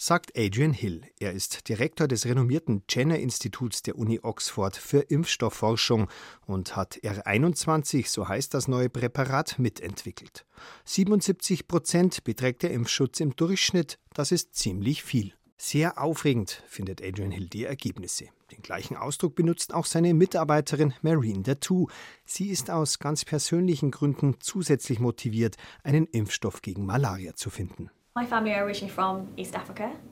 sagt 0.00 0.32
Adrian 0.34 0.72
Hill. 0.72 1.02
Er 1.18 1.34
ist 1.34 1.68
Direktor 1.68 2.08
des 2.08 2.24
renommierten 2.24 2.84
Jenner-Instituts 2.88 3.82
der 3.82 3.98
Uni 3.98 4.18
Oxford 4.22 4.74
für 4.74 5.00
Impfstoffforschung 5.00 6.08
und 6.46 6.74
hat 6.74 6.96
R21, 7.02 8.08
so 8.08 8.26
heißt 8.26 8.54
das 8.54 8.66
neue 8.66 8.88
Präparat, 8.88 9.58
mitentwickelt. 9.58 10.46
77 10.86 11.68
Prozent 11.68 12.24
beträgt 12.24 12.62
der 12.62 12.70
Impfschutz 12.70 13.20
im 13.20 13.36
Durchschnitt. 13.36 13.98
Das 14.14 14.32
ist 14.32 14.54
ziemlich 14.54 15.02
viel. 15.02 15.34
Sehr 15.58 16.02
aufregend 16.02 16.62
findet 16.66 17.02
Adrian 17.02 17.30
Hill 17.30 17.50
die 17.50 17.64
Ergebnisse. 17.64 18.28
Den 18.52 18.62
gleichen 18.62 18.96
Ausdruck 18.96 19.34
benutzt 19.34 19.74
auch 19.74 19.84
seine 19.84 20.14
Mitarbeiterin 20.14 20.94
Marine 21.02 21.42
Datu. 21.42 21.88
Sie 22.24 22.48
ist 22.48 22.70
aus 22.70 23.00
ganz 23.00 23.26
persönlichen 23.26 23.90
Gründen 23.90 24.36
zusätzlich 24.40 24.98
motiviert, 24.98 25.56
einen 25.82 26.06
Impfstoff 26.06 26.62
gegen 26.62 26.86
Malaria 26.86 27.34
zu 27.34 27.50
finden. 27.50 27.90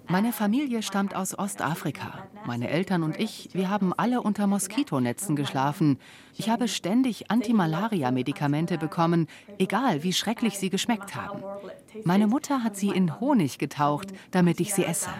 Meine 0.08 0.32
Familie 0.32 0.82
stammt 0.82 1.14
aus 1.14 1.38
Ostafrika. 1.38 2.26
Meine 2.46 2.70
Eltern 2.70 3.02
und 3.02 3.20
ich, 3.20 3.50
wir 3.52 3.68
haben 3.68 3.92
alle 3.94 4.22
unter 4.22 4.46
Moskitonetzen 4.46 5.36
geschlafen. 5.36 5.98
Ich 6.34 6.48
habe 6.48 6.68
ständig 6.68 7.30
Antimalaria-Medikamente 7.30 8.78
bekommen, 8.78 9.26
egal 9.58 10.02
wie 10.04 10.14
schrecklich 10.14 10.58
sie 10.58 10.70
geschmeckt 10.70 11.14
haben. 11.14 11.42
Meine 12.04 12.26
Mutter 12.26 12.62
hat 12.62 12.76
sie 12.76 12.88
in 12.88 13.20
Honig 13.20 13.58
getaucht, 13.58 14.08
damit 14.30 14.60
ich 14.60 14.74
sie 14.74 14.84
esse. 14.84 15.10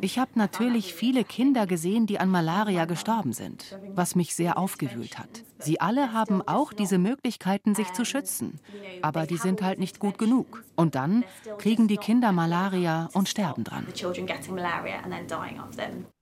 Ich 0.00 0.18
habe 0.18 0.30
natürlich 0.34 0.94
viele 0.94 1.24
Kinder 1.24 1.66
gesehen, 1.66 2.06
die 2.06 2.18
an 2.18 2.30
Malaria 2.30 2.84
gestorben 2.84 3.32
sind, 3.32 3.78
was 3.94 4.14
mich 4.14 4.34
sehr 4.34 4.58
aufgewühlt 4.58 5.18
hat. 5.18 5.44
Sie 5.58 5.80
alle 5.80 6.12
haben 6.12 6.42
auch 6.46 6.72
diese 6.72 6.98
Möglichkeiten, 6.98 7.74
sich 7.74 7.92
zu 7.92 8.04
schützen. 8.04 8.60
Aber 9.02 9.26
die 9.26 9.38
sind 9.38 9.62
halt 9.62 9.78
nicht 9.78 9.98
gut 9.98 10.18
genug. 10.18 10.64
Und 10.76 10.94
dann 10.94 11.24
kriegen 11.58 11.88
die 11.88 11.96
Kinder 11.96 12.32
Malaria 12.32 13.08
und 13.14 13.28
sterben 13.28 13.64
dran. 13.64 13.86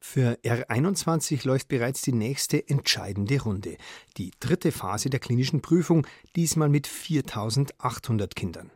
Für 0.04 0.36
R21 0.44 1.46
läuft 1.46 1.68
bereits 1.68 2.02
die 2.02 2.12
nächste 2.12 2.68
entscheidende 2.68 3.40
Runde. 3.40 3.76
Die 4.16 4.32
dritte 4.40 4.72
Phase 4.72 5.10
der 5.10 5.20
klinischen 5.20 5.62
Prüfung, 5.62 6.06
diesmal 6.34 6.68
mit 6.68 6.88
4800 6.88 8.34
Kindern. 8.34 8.72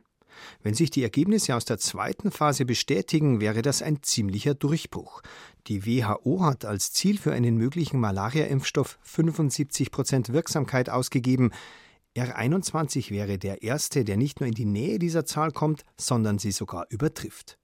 Wenn 0.62 0.74
sich 0.74 0.90
die 0.90 1.02
Ergebnisse 1.02 1.56
aus 1.56 1.64
der 1.64 1.78
zweiten 1.78 2.30
Phase 2.30 2.64
bestätigen, 2.64 3.40
wäre 3.40 3.60
das 3.60 3.82
ein 3.82 4.04
ziemlicher 4.04 4.54
Durchbruch. 4.54 5.20
Die 5.66 5.84
WHO 5.84 6.42
hat 6.42 6.64
als 6.64 6.92
Ziel 6.92 7.18
für 7.18 7.32
einen 7.32 7.56
möglichen 7.56 7.98
Malaria-Impfstoff 7.98 8.96
75 9.02 9.90
Prozent 9.90 10.32
Wirksamkeit 10.32 10.88
ausgegeben. 10.88 11.50
R21 12.16 13.10
wäre 13.10 13.36
der 13.36 13.62
erste, 13.62 14.04
der 14.04 14.16
nicht 14.16 14.40
nur 14.40 14.46
in 14.46 14.54
die 14.54 14.64
Nähe 14.64 15.00
dieser 15.00 15.26
Zahl 15.26 15.50
kommt, 15.50 15.84
sondern 15.98 16.38
sie 16.38 16.52
sogar 16.52 16.86
übertrifft. 16.88 17.58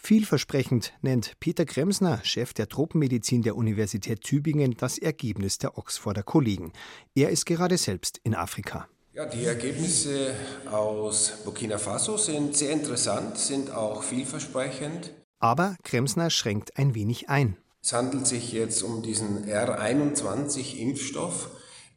Vielversprechend 0.00 0.92
nennt 1.02 1.38
Peter 1.40 1.66
Kremsner, 1.66 2.20
Chef 2.22 2.54
der 2.54 2.68
Tropenmedizin 2.68 3.42
der 3.42 3.56
Universität 3.56 4.22
Tübingen, 4.22 4.74
das 4.78 4.96
Ergebnis 4.96 5.58
der 5.58 5.76
Oxforder 5.76 6.22
Kollegen. 6.22 6.72
Er 7.14 7.30
ist 7.30 7.44
gerade 7.44 7.76
selbst 7.76 8.18
in 8.22 8.34
Afrika. 8.34 8.88
Ja, 9.12 9.26
die 9.26 9.44
Ergebnisse 9.44 10.34
aus 10.70 11.32
Burkina 11.44 11.78
Faso 11.78 12.16
sind 12.16 12.56
sehr 12.56 12.70
interessant, 12.70 13.36
sind 13.36 13.72
auch 13.72 14.04
vielversprechend. 14.04 15.12
Aber 15.40 15.76
Kremsner 15.82 16.30
schränkt 16.30 16.78
ein 16.78 16.94
wenig 16.94 17.28
ein. 17.28 17.56
Es 17.82 17.92
handelt 17.92 18.26
sich 18.26 18.52
jetzt 18.52 18.82
um 18.82 19.02
diesen 19.02 19.46
R21-Impfstoff, 19.46 21.50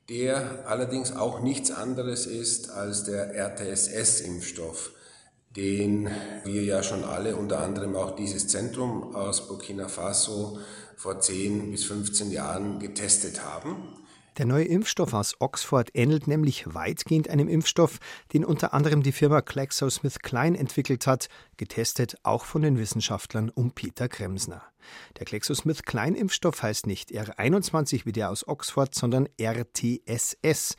der 0.09 0.65
allerdings 0.67 1.15
auch 1.15 1.41
nichts 1.41 1.71
anderes 1.71 2.25
ist 2.25 2.71
als 2.71 3.03
der 3.03 3.35
RTSS-Impfstoff, 3.35 4.91
den 5.55 6.09
wir 6.43 6.63
ja 6.63 6.81
schon 6.83 7.03
alle, 7.03 7.35
unter 7.35 7.61
anderem 7.61 7.95
auch 7.95 8.15
dieses 8.15 8.47
Zentrum 8.47 9.15
aus 9.15 9.47
Burkina 9.47 9.87
Faso, 9.87 10.59
vor 10.95 11.19
10 11.19 11.71
bis 11.71 11.85
15 11.85 12.31
Jahren 12.31 12.79
getestet 12.79 13.43
haben. 13.43 14.01
Der 14.37 14.45
neue 14.45 14.63
Impfstoff 14.63 15.13
aus 15.13 15.35
Oxford 15.39 15.89
ähnelt 15.93 16.25
nämlich 16.25 16.73
weitgehend 16.73 17.29
einem 17.29 17.49
Impfstoff, 17.49 17.99
den 18.31 18.45
unter 18.45 18.73
anderem 18.73 19.03
die 19.03 19.11
Firma 19.11 19.41
GlaxoSmithKline 19.41 20.57
entwickelt 20.57 21.05
hat, 21.05 21.27
getestet 21.57 22.15
auch 22.23 22.45
von 22.45 22.61
den 22.61 22.77
Wissenschaftlern 22.77 23.49
um 23.49 23.71
Peter 23.71 24.07
Kremsner. 24.07 24.63
Der 25.19 25.25
GlaxoSmithKline-Impfstoff 25.25 26.63
heißt 26.63 26.87
nicht 26.87 27.11
R21 27.11 28.05
wie 28.05 28.13
der 28.13 28.29
aus 28.29 28.47
Oxford, 28.47 28.95
sondern 28.95 29.27
RTSS. 29.37 30.77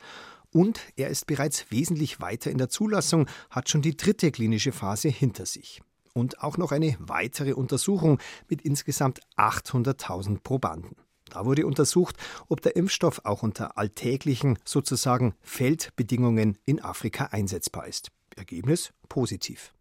Und 0.53 0.79
er 0.95 1.09
ist 1.09 1.25
bereits 1.25 1.71
wesentlich 1.71 2.21
weiter 2.21 2.51
in 2.51 2.59
der 2.59 2.69
Zulassung, 2.69 3.27
hat 3.49 3.69
schon 3.69 3.81
die 3.81 3.97
dritte 3.97 4.31
klinische 4.31 4.71
Phase 4.71 5.09
hinter 5.09 5.45
sich. 5.45 5.81
Und 6.13 6.41
auch 6.41 6.57
noch 6.57 6.71
eine 6.71 6.95
weitere 6.99 7.53
Untersuchung 7.53 8.19
mit 8.47 8.61
insgesamt 8.61 9.19
800.000 9.35 10.41
Probanden. 10.43 10.95
Da 11.31 11.45
wurde 11.45 11.65
untersucht, 11.65 12.15
ob 12.47 12.61
der 12.61 12.75
Impfstoff 12.75 13.21
auch 13.23 13.41
unter 13.41 13.79
alltäglichen, 13.79 14.59
sozusagen 14.63 15.33
Feldbedingungen 15.41 16.59
in 16.65 16.83
Afrika 16.83 17.25
einsetzbar 17.31 17.87
ist. 17.87 18.11
Ergebnis 18.35 18.93
positiv. 19.09 19.73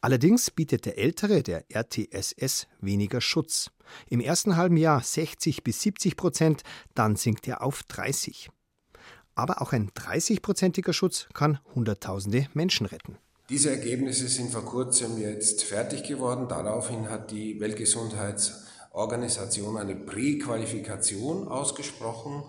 Allerdings 0.00 0.50
bietet 0.50 0.86
der 0.86 0.98
ältere, 0.98 1.44
der 1.44 1.64
RTSS, 1.70 2.66
weniger 2.80 3.20
Schutz. 3.20 3.70
Im 4.08 4.18
ersten 4.18 4.56
halben 4.56 4.76
Jahr 4.76 5.00
60 5.00 5.62
bis 5.62 5.80
70 5.82 6.16
Prozent, 6.16 6.62
dann 6.94 7.14
sinkt 7.14 7.46
er 7.46 7.62
auf 7.62 7.84
30. 7.84 8.50
Aber 9.38 9.62
auch 9.62 9.72
ein 9.72 9.90
30-prozentiger 9.92 10.92
Schutz 10.92 11.28
kann 11.32 11.60
Hunderttausende 11.76 12.48
Menschen 12.54 12.86
retten. 12.86 13.18
Diese 13.48 13.70
Ergebnisse 13.70 14.26
sind 14.26 14.50
vor 14.50 14.64
kurzem 14.64 15.16
jetzt 15.16 15.62
fertig 15.62 16.02
geworden. 16.02 16.48
Daraufhin 16.48 17.08
hat 17.08 17.30
die 17.30 17.60
Weltgesundheits 17.60 18.64
Organisation 18.90 19.76
eine 19.76 19.94
Präqualifikation 19.94 21.46
ausgesprochen, 21.46 22.42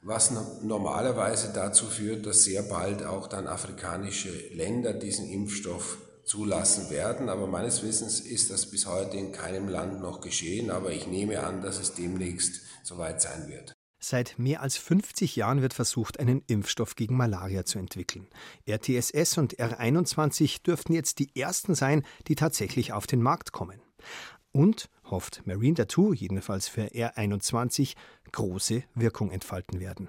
was 0.00 0.32
normalerweise 0.62 1.52
dazu 1.52 1.84
führt, 1.84 2.24
dass 2.24 2.44
sehr 2.44 2.62
bald 2.62 3.04
auch 3.04 3.26
dann 3.26 3.46
afrikanische 3.46 4.30
Länder 4.54 4.94
diesen 4.94 5.28
Impfstoff 5.28 5.98
zulassen 6.24 6.88
werden. 6.88 7.28
Aber 7.28 7.48
meines 7.48 7.82
Wissens 7.82 8.18
ist 8.18 8.50
das 8.50 8.64
bis 8.64 8.86
heute 8.86 9.18
in 9.18 9.32
keinem 9.32 9.68
Land 9.68 10.00
noch 10.00 10.22
geschehen. 10.22 10.70
Aber 10.70 10.90
ich 10.90 11.06
nehme 11.06 11.44
an, 11.44 11.60
dass 11.60 11.78
es 11.78 11.92
demnächst 11.92 12.62
soweit 12.82 13.20
sein 13.20 13.46
wird. 13.46 13.74
Seit 14.02 14.38
mehr 14.38 14.62
als 14.62 14.78
50 14.78 15.36
Jahren 15.36 15.60
wird 15.60 15.74
versucht, 15.74 16.18
einen 16.18 16.42
Impfstoff 16.46 16.96
gegen 16.96 17.16
Malaria 17.16 17.66
zu 17.66 17.78
entwickeln. 17.78 18.28
RTSS 18.66 19.36
und 19.36 19.56
R21 19.56 20.62
dürften 20.62 20.94
jetzt 20.94 21.18
die 21.18 21.30
ersten 21.38 21.74
sein, 21.74 22.02
die 22.26 22.34
tatsächlich 22.34 22.94
auf 22.94 23.06
den 23.06 23.20
Markt 23.20 23.52
kommen. 23.52 23.82
Und 24.52 24.88
hofft 25.04 25.46
Marine 25.46 25.74
Tattoo, 25.74 26.14
jedenfalls 26.14 26.66
für 26.66 26.86
R21, 26.86 27.94
große 28.32 28.82
Wirkung 28.94 29.30
entfalten 29.30 29.80
werden. 29.80 30.08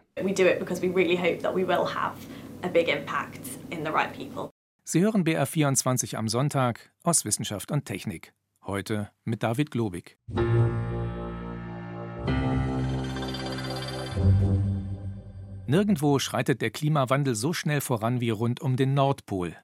Sie 4.83 5.01
hören 5.01 5.23
BR24 5.23 6.15
am 6.15 6.27
Sonntag 6.29 6.91
aus 7.03 7.25
Wissenschaft 7.25 7.71
und 7.71 7.85
Technik. 7.85 8.33
Heute 8.63 9.11
mit 9.25 9.43
David 9.43 9.69
Globig. 9.69 10.17
Nirgendwo 15.71 16.19
schreitet 16.19 16.61
der 16.61 16.69
Klimawandel 16.69 17.33
so 17.33 17.53
schnell 17.53 17.79
voran 17.79 18.19
wie 18.19 18.29
rund 18.29 18.59
um 18.59 18.75
den 18.75 18.93
Nordpol. 18.93 19.55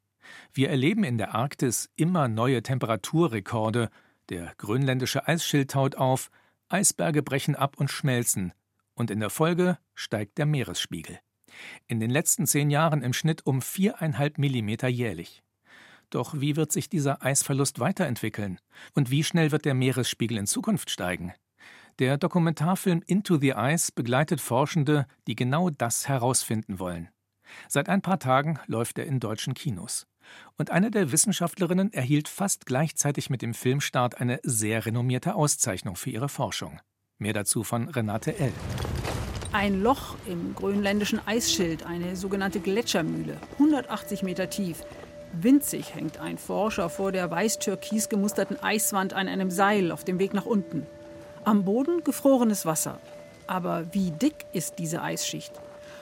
Wir 0.54 0.70
erleben 0.70 1.04
in 1.04 1.18
der 1.18 1.36
Arktis 1.36 1.90
immer 1.98 2.30
neue 2.30 2.64
Temperaturrekorde 2.64 3.90
der 4.30 4.54
grönländische 4.58 5.28
Eisschild 5.28 5.72
taut 5.72 5.96
auf, 5.96 6.32
Eisberge 6.70 7.24
brechen 7.24 7.58
ab 7.58 7.76
und 7.78 7.92
schmelzen, 7.92 8.54
und 8.94 9.12
in 9.12 9.20
der 9.20 9.30
Folge 9.30 9.80
steigt 9.96 10.38
der 10.38 10.46
Meeresspiegel. 10.46 11.20
In 11.88 12.00
den 12.00 12.10
letzten 12.10 12.48
zehn 12.48 12.70
Jahren 12.70 13.02
im 13.02 13.12
Schnitt 13.12 13.46
um 13.46 13.62
viereinhalb 13.62 14.38
Millimeter 14.38 14.88
jährlich. 14.88 15.44
Doch 16.10 16.40
wie 16.40 16.56
wird 16.56 16.72
sich 16.72 16.88
dieser 16.88 17.22
Eisverlust 17.22 17.82
weiterentwickeln? 17.82 18.60
Und 18.94 19.12
wie 19.12 19.26
schnell 19.26 19.52
wird 19.52 19.66
der 19.66 19.74
Meeresspiegel 19.74 20.38
in 20.38 20.48
Zukunft 20.48 20.90
steigen? 20.90 21.34
Der 22.00 22.18
Dokumentarfilm 22.18 23.02
Into 23.08 23.40
the 23.40 23.56
Ice 23.58 23.92
begleitet 23.92 24.40
Forschende, 24.40 25.08
die 25.26 25.36
genau 25.36 25.72
das 25.72 26.08
herausfinden 26.08 26.78
wollen. 26.78 27.10
Seit 27.68 27.90
ein 27.90 28.04
paar 28.04 28.20
Tagen 28.20 28.60
läuft 28.68 29.00
er 29.00 29.08
in 29.08 29.20
deutschen 29.20 29.56
Kinos. 29.56 30.06
Und 30.58 30.70
eine 30.70 30.92
der 30.92 31.12
Wissenschaftlerinnen 31.12 31.92
erhielt 31.94 32.28
fast 32.28 32.68
gleichzeitig 32.68 33.32
mit 33.32 33.42
dem 33.42 33.56
Filmstart 33.56 34.22
eine 34.22 34.40
sehr 34.44 34.86
renommierte 34.86 35.34
Auszeichnung 35.34 35.96
für 35.96 36.12
ihre 36.12 36.30
Forschung. 36.30 36.80
Mehr 37.18 37.34
dazu 37.34 37.64
von 37.64 37.90
Renate 37.90 38.38
L. 38.38 38.54
Ein 39.52 39.82
Loch 39.82 40.18
im 40.28 40.54
grönländischen 40.54 41.20
Eisschild, 41.26 41.84
eine 41.84 42.16
sogenannte 42.16 42.60
Gletschermühle, 42.60 43.38
180 43.54 44.22
Meter 44.22 44.52
tief. 44.52 44.84
Winzig 45.34 45.96
hängt 45.96 46.20
ein 46.20 46.38
Forscher 46.38 46.92
vor 46.92 47.12
der 47.12 47.32
weiß-türkis 47.32 48.08
gemusterten 48.08 48.62
Eiswand 48.62 49.14
an 49.14 49.28
einem 49.28 49.50
Seil 49.50 49.92
auf 49.92 50.04
dem 50.04 50.20
Weg 50.20 50.36
nach 50.36 50.46
unten. 50.46 50.86
Am 51.48 51.64
Boden 51.64 52.04
gefrorenes 52.04 52.66
Wasser. 52.66 53.00
Aber 53.48 53.86
wie 53.94 54.12
dick 54.12 54.36
ist 54.52 54.80
diese 54.80 55.02
Eisschicht? 55.02 55.54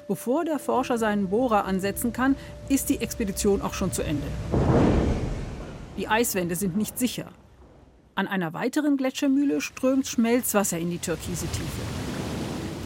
Bevor 0.07 0.43
der 0.43 0.57
Forscher 0.57 0.97
seinen 0.97 1.29
Bohrer 1.29 1.65
ansetzen 1.65 2.11
kann, 2.13 2.35
ist 2.67 2.89
die 2.89 2.99
Expedition 2.99 3.61
auch 3.61 3.75
schon 3.75 3.91
zu 3.91 4.01
Ende. 4.01 4.25
Die 5.99 6.07
Eiswände 6.07 6.55
sind 6.55 6.75
nicht 6.75 6.97
sicher. 6.97 7.27
An 8.15 8.27
einer 8.27 8.53
weiteren 8.53 8.97
Gletschermühle 8.97 9.61
strömt 9.61 10.07
Schmelzwasser 10.07 10.79
in 10.79 10.89
die 10.89 10.97
türkise 10.97 11.45
Tiefe. 11.45 11.81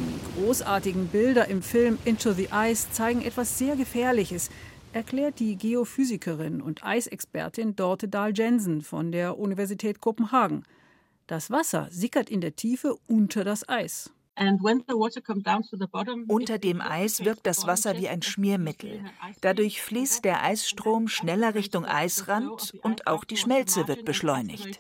Die 0.02 0.42
großartigen 0.42 1.08
Bilder 1.08 1.48
im 1.48 1.62
Film 1.62 1.98
Into 2.04 2.34
the 2.34 2.50
Ice 2.52 2.92
zeigen 2.92 3.22
etwas 3.22 3.58
sehr 3.58 3.78
Gefährliches, 3.78 4.50
erklärt 4.92 5.40
die 5.40 5.56
Geophysikerin 5.56 6.62
und 6.62 6.84
Eisexpertin 6.84 7.78
Dorte 7.78 8.10
Dahl-Jensen 8.10 8.82
von 8.82 9.14
der 9.14 9.40
Universität 9.40 10.02
Kopenhagen. 10.02 10.66
Das 11.30 11.52
Wasser 11.52 11.88
sickert 11.92 12.28
in 12.32 12.42
der 12.42 12.56
Tiefe 12.56 12.98
unter 13.06 13.44
das 13.44 13.70
Eis. 13.70 14.12
Unter 16.28 16.58
dem 16.58 16.82
Eis 16.82 17.24
wirkt 17.24 17.46
das 17.46 17.68
Wasser 17.68 17.98
wie 17.98 18.08
ein 18.08 18.24
Schmiermittel. 18.24 19.06
Dadurch 19.42 19.80
fließt 19.80 20.26
der 20.26 20.42
Eisstrom 20.42 21.08
schneller 21.08 21.54
Richtung 21.54 21.86
Eisrand 21.86 22.74
und 22.82 23.06
auch 23.06 23.26
die 23.26 23.38
Schmelze 23.38 23.88
wird 23.88 24.06
beschleunigt. 24.06 24.80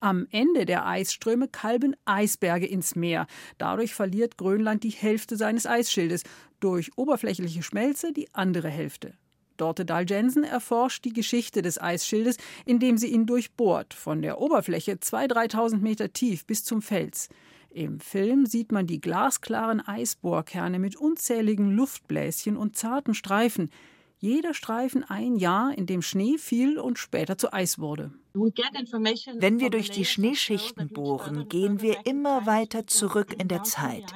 Am 0.00 0.26
Ende 0.30 0.64
der 0.64 0.86
Eisströme 0.86 1.48
kalben 1.48 1.96
Eisberge 2.06 2.66
ins 2.66 2.96
Meer. 2.96 3.26
Dadurch 3.58 3.92
verliert 3.92 4.38
Grönland 4.38 4.84
die 4.84 4.90
Hälfte 4.90 5.36
seines 5.36 5.66
Eisschildes. 5.66 6.22
durch 6.60 6.96
oberflächliche 6.96 7.62
Schmelze 7.62 8.14
die 8.14 8.34
andere 8.34 8.70
Hälfte. 8.70 9.12
Dorte 9.56 9.84
Dahl 9.84 10.04
Jensen 10.08 10.44
erforscht 10.44 11.04
die 11.04 11.12
Geschichte 11.12 11.62
des 11.62 11.80
Eisschildes, 11.80 12.36
indem 12.64 12.98
sie 12.98 13.08
ihn 13.08 13.26
durchbohrt, 13.26 13.94
von 13.94 14.22
der 14.22 14.40
Oberfläche 14.40 14.92
2.000, 14.92 15.52
3.000 15.52 15.76
Meter 15.78 16.12
tief 16.12 16.46
bis 16.46 16.64
zum 16.64 16.82
Fels. 16.82 17.28
Im 17.70 18.00
Film 18.00 18.46
sieht 18.46 18.72
man 18.72 18.86
die 18.86 19.00
glasklaren 19.00 19.86
Eisbohrkerne 19.86 20.78
mit 20.78 20.96
unzähligen 20.96 21.72
Luftbläschen 21.72 22.56
und 22.56 22.76
zarten 22.76 23.12
Streifen. 23.12 23.70
Jeder 24.18 24.54
Streifen 24.54 25.04
ein 25.04 25.36
Jahr, 25.36 25.76
in 25.76 25.84
dem 25.84 26.00
Schnee 26.00 26.38
fiel 26.38 26.78
und 26.78 26.98
später 26.98 27.36
zu 27.36 27.52
Eis 27.52 27.78
wurde. 27.78 28.12
Wenn 28.32 29.60
wir 29.60 29.70
durch 29.70 29.90
die 29.90 30.06
Schneeschichten 30.06 30.88
bohren, 30.88 31.48
gehen 31.48 31.82
wir 31.82 32.06
immer 32.06 32.46
weiter 32.46 32.86
zurück 32.86 33.36
in 33.38 33.48
der 33.48 33.62
Zeit. 33.62 34.10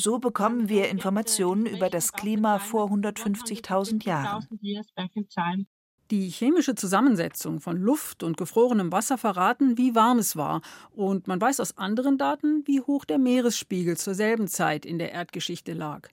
So 0.00 0.20
bekommen 0.20 0.68
wir 0.68 0.88
Informationen 0.90 1.66
über 1.66 1.90
das 1.90 2.12
Klima 2.12 2.60
vor 2.60 2.88
150.000 2.88 4.04
Jahren. 4.06 4.46
Die 6.12 6.28
chemische 6.30 6.76
Zusammensetzung 6.76 7.60
von 7.60 7.76
Luft 7.76 8.22
und 8.22 8.36
gefrorenem 8.36 8.92
Wasser 8.92 9.18
verraten, 9.18 9.76
wie 9.76 9.96
warm 9.96 10.20
es 10.20 10.36
war, 10.36 10.62
und 10.92 11.26
man 11.26 11.40
weiß 11.40 11.58
aus 11.58 11.76
anderen 11.76 12.16
Daten, 12.16 12.62
wie 12.64 12.80
hoch 12.80 13.04
der 13.04 13.18
Meeresspiegel 13.18 13.96
zur 13.96 14.14
selben 14.14 14.46
Zeit 14.46 14.86
in 14.86 15.00
der 15.00 15.10
Erdgeschichte 15.10 15.72
lag. 15.72 16.08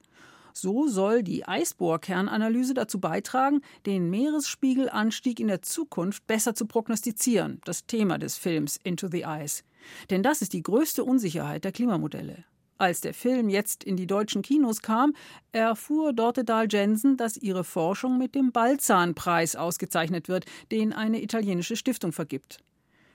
So 0.51 0.87
soll 0.87 1.21
die 1.21 1.47
Eisbohrkernanalyse 1.47 2.73
dazu 2.73 2.99
beitragen, 2.99 3.61
den 3.85 4.09
Meeresspiegelanstieg 4.09 5.39
in 5.39 5.47
der 5.47 5.61
Zukunft 5.61 6.25
besser 6.25 6.55
zu 6.55 6.65
prognostizieren, 6.65 7.61
das 7.65 7.85
Thema 7.85 8.17
des 8.17 8.37
Films 8.37 8.79
Into 8.83 9.09
the 9.09 9.25
Ice. 9.27 9.63
Denn 10.09 10.23
das 10.23 10.41
ist 10.41 10.53
die 10.53 10.63
größte 10.63 11.03
Unsicherheit 11.03 11.63
der 11.63 11.71
Klimamodelle. 11.71 12.45
Als 12.77 12.99
der 12.99 13.13
Film 13.13 13.47
jetzt 13.47 13.85
in 13.85 13.95
die 13.95 14.07
deutschen 14.07 14.41
Kinos 14.41 14.81
kam, 14.81 15.13
erfuhr 15.53 16.11
Dorte 16.11 16.43
Dahl 16.43 16.67
Jensen, 16.69 17.15
dass 17.15 17.37
ihre 17.37 17.63
Forschung 17.63 18.17
mit 18.17 18.35
dem 18.35 18.51
Balzan-Preis 18.51 19.55
ausgezeichnet 19.55 20.27
wird, 20.27 20.45
den 20.71 20.91
eine 20.91 21.21
italienische 21.21 21.77
Stiftung 21.77 22.11
vergibt. 22.11 22.57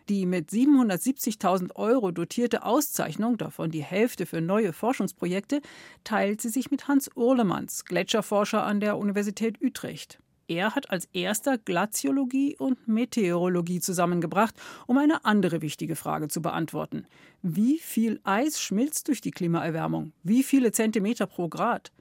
Die 0.09 0.25
mit 0.25 0.49
770.000 0.51 1.77
Euro 1.77 2.11
dotierte 2.11 2.65
Auszeichnung, 2.65 3.37
davon 3.37 3.71
die 3.71 3.85
Hälfte 3.85 4.25
für 4.25 4.41
neue 4.41 4.73
Forschungsprojekte, 4.73 5.61
teilt 6.05 6.41
sie 6.41 6.49
sich 6.49 6.71
mit 6.71 6.89
Hans 6.89 7.11
Urlemanns, 7.15 7.85
Gletscherforscher 7.85 8.65
an 8.65 8.81
der 8.81 8.97
Universität 8.97 9.63
Utrecht. 9.63 10.19
Er 10.51 10.75
hat 10.75 10.91
als 10.91 11.09
erster 11.13 11.59
Glaziologie 11.59 12.57
und 12.59 12.89
Meteorologie 12.89 13.79
zusammengebracht, 13.79 14.53
um 14.89 14.99
eine 14.99 15.25
andere 15.25 15.63
wichtige 15.63 15.95
Frage 15.95 16.27
zu 16.27 16.43
beantworten. 16.43 17.07
Wie 17.41 17.79
viel 17.79 18.19
Eis 18.25 18.61
schmilzt 18.61 19.07
durch 19.07 19.21
die 19.21 19.31
Klimaerwärmung? 19.31 20.11
Wie 20.25 20.43
viele 20.43 20.73
Zentimeter 20.73 21.29
pro 21.29 21.47
Grad? 21.47 21.93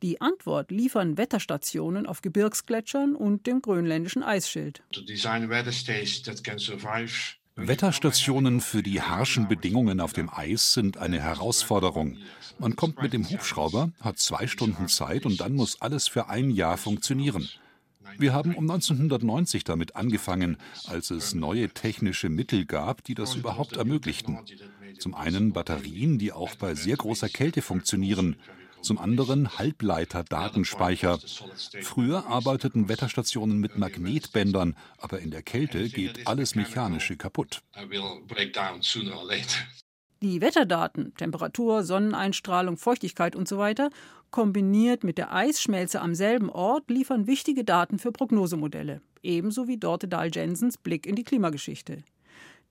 Die 0.00 0.22
Antwort 0.22 0.70
liefern 0.70 1.18
Wetterstationen 1.18 2.06
auf 2.06 2.22
Gebirgsgletschern 2.22 3.14
und 3.14 3.46
dem 3.46 3.60
grönländischen 3.60 4.22
Eisschild. 4.22 4.82
Wetterstationen 7.56 8.60
für 8.62 8.82
die 8.82 9.02
harschen 9.02 9.48
Bedingungen 9.48 10.00
auf 10.00 10.14
dem 10.14 10.30
Eis 10.30 10.72
sind 10.72 10.96
eine 10.96 11.20
Herausforderung. 11.20 12.16
Man 12.58 12.74
kommt 12.74 13.02
mit 13.02 13.12
dem 13.12 13.28
Hubschrauber, 13.28 13.92
hat 14.00 14.18
zwei 14.18 14.46
Stunden 14.46 14.88
Zeit 14.88 15.26
und 15.26 15.42
dann 15.42 15.52
muss 15.52 15.82
alles 15.82 16.08
für 16.08 16.30
ein 16.30 16.48
Jahr 16.48 16.78
funktionieren. 16.78 17.50
Wir 18.18 18.32
haben 18.32 18.54
um 18.54 18.70
1990 18.70 19.64
damit 19.64 19.96
angefangen, 19.96 20.56
als 20.86 21.10
es 21.10 21.34
neue 21.34 21.68
technische 21.68 22.28
Mittel 22.28 22.64
gab, 22.64 23.04
die 23.04 23.14
das 23.14 23.34
überhaupt 23.34 23.76
ermöglichten. 23.76 24.38
Zum 24.98 25.14
einen 25.14 25.52
Batterien, 25.52 26.18
die 26.18 26.32
auch 26.32 26.54
bei 26.56 26.74
sehr 26.74 26.96
großer 26.96 27.28
Kälte 27.28 27.62
funktionieren, 27.62 28.36
zum 28.82 28.98
anderen 28.98 29.58
Halbleiter-Datenspeicher. 29.58 31.18
Früher 31.82 32.26
arbeiteten 32.26 32.88
Wetterstationen 32.88 33.58
mit 33.58 33.78
Magnetbändern, 33.78 34.76
aber 34.98 35.20
in 35.20 35.30
der 35.30 35.42
Kälte 35.42 35.88
geht 35.88 36.26
alles 36.26 36.54
Mechanische 36.54 37.16
kaputt. 37.16 37.62
Die 40.22 40.40
Wetterdaten, 40.40 41.14
Temperatur, 41.16 41.82
Sonneneinstrahlung, 41.82 42.76
Feuchtigkeit 42.76 43.34
usw. 43.34 43.74
So 43.74 43.90
kombiniert 44.32 45.04
mit 45.04 45.18
der 45.18 45.32
Eisschmelze 45.32 46.00
am 46.00 46.16
selben 46.16 46.50
Ort 46.50 46.90
liefern 46.90 47.28
wichtige 47.28 47.62
Daten 47.62 48.00
für 48.00 48.10
Prognosemodelle, 48.10 49.00
ebenso 49.22 49.68
wie 49.68 49.76
Dorte 49.76 50.08
Dahl 50.08 50.30
Jensens 50.32 50.76
Blick 50.76 51.06
in 51.06 51.14
die 51.14 51.22
Klimageschichte. 51.22 52.02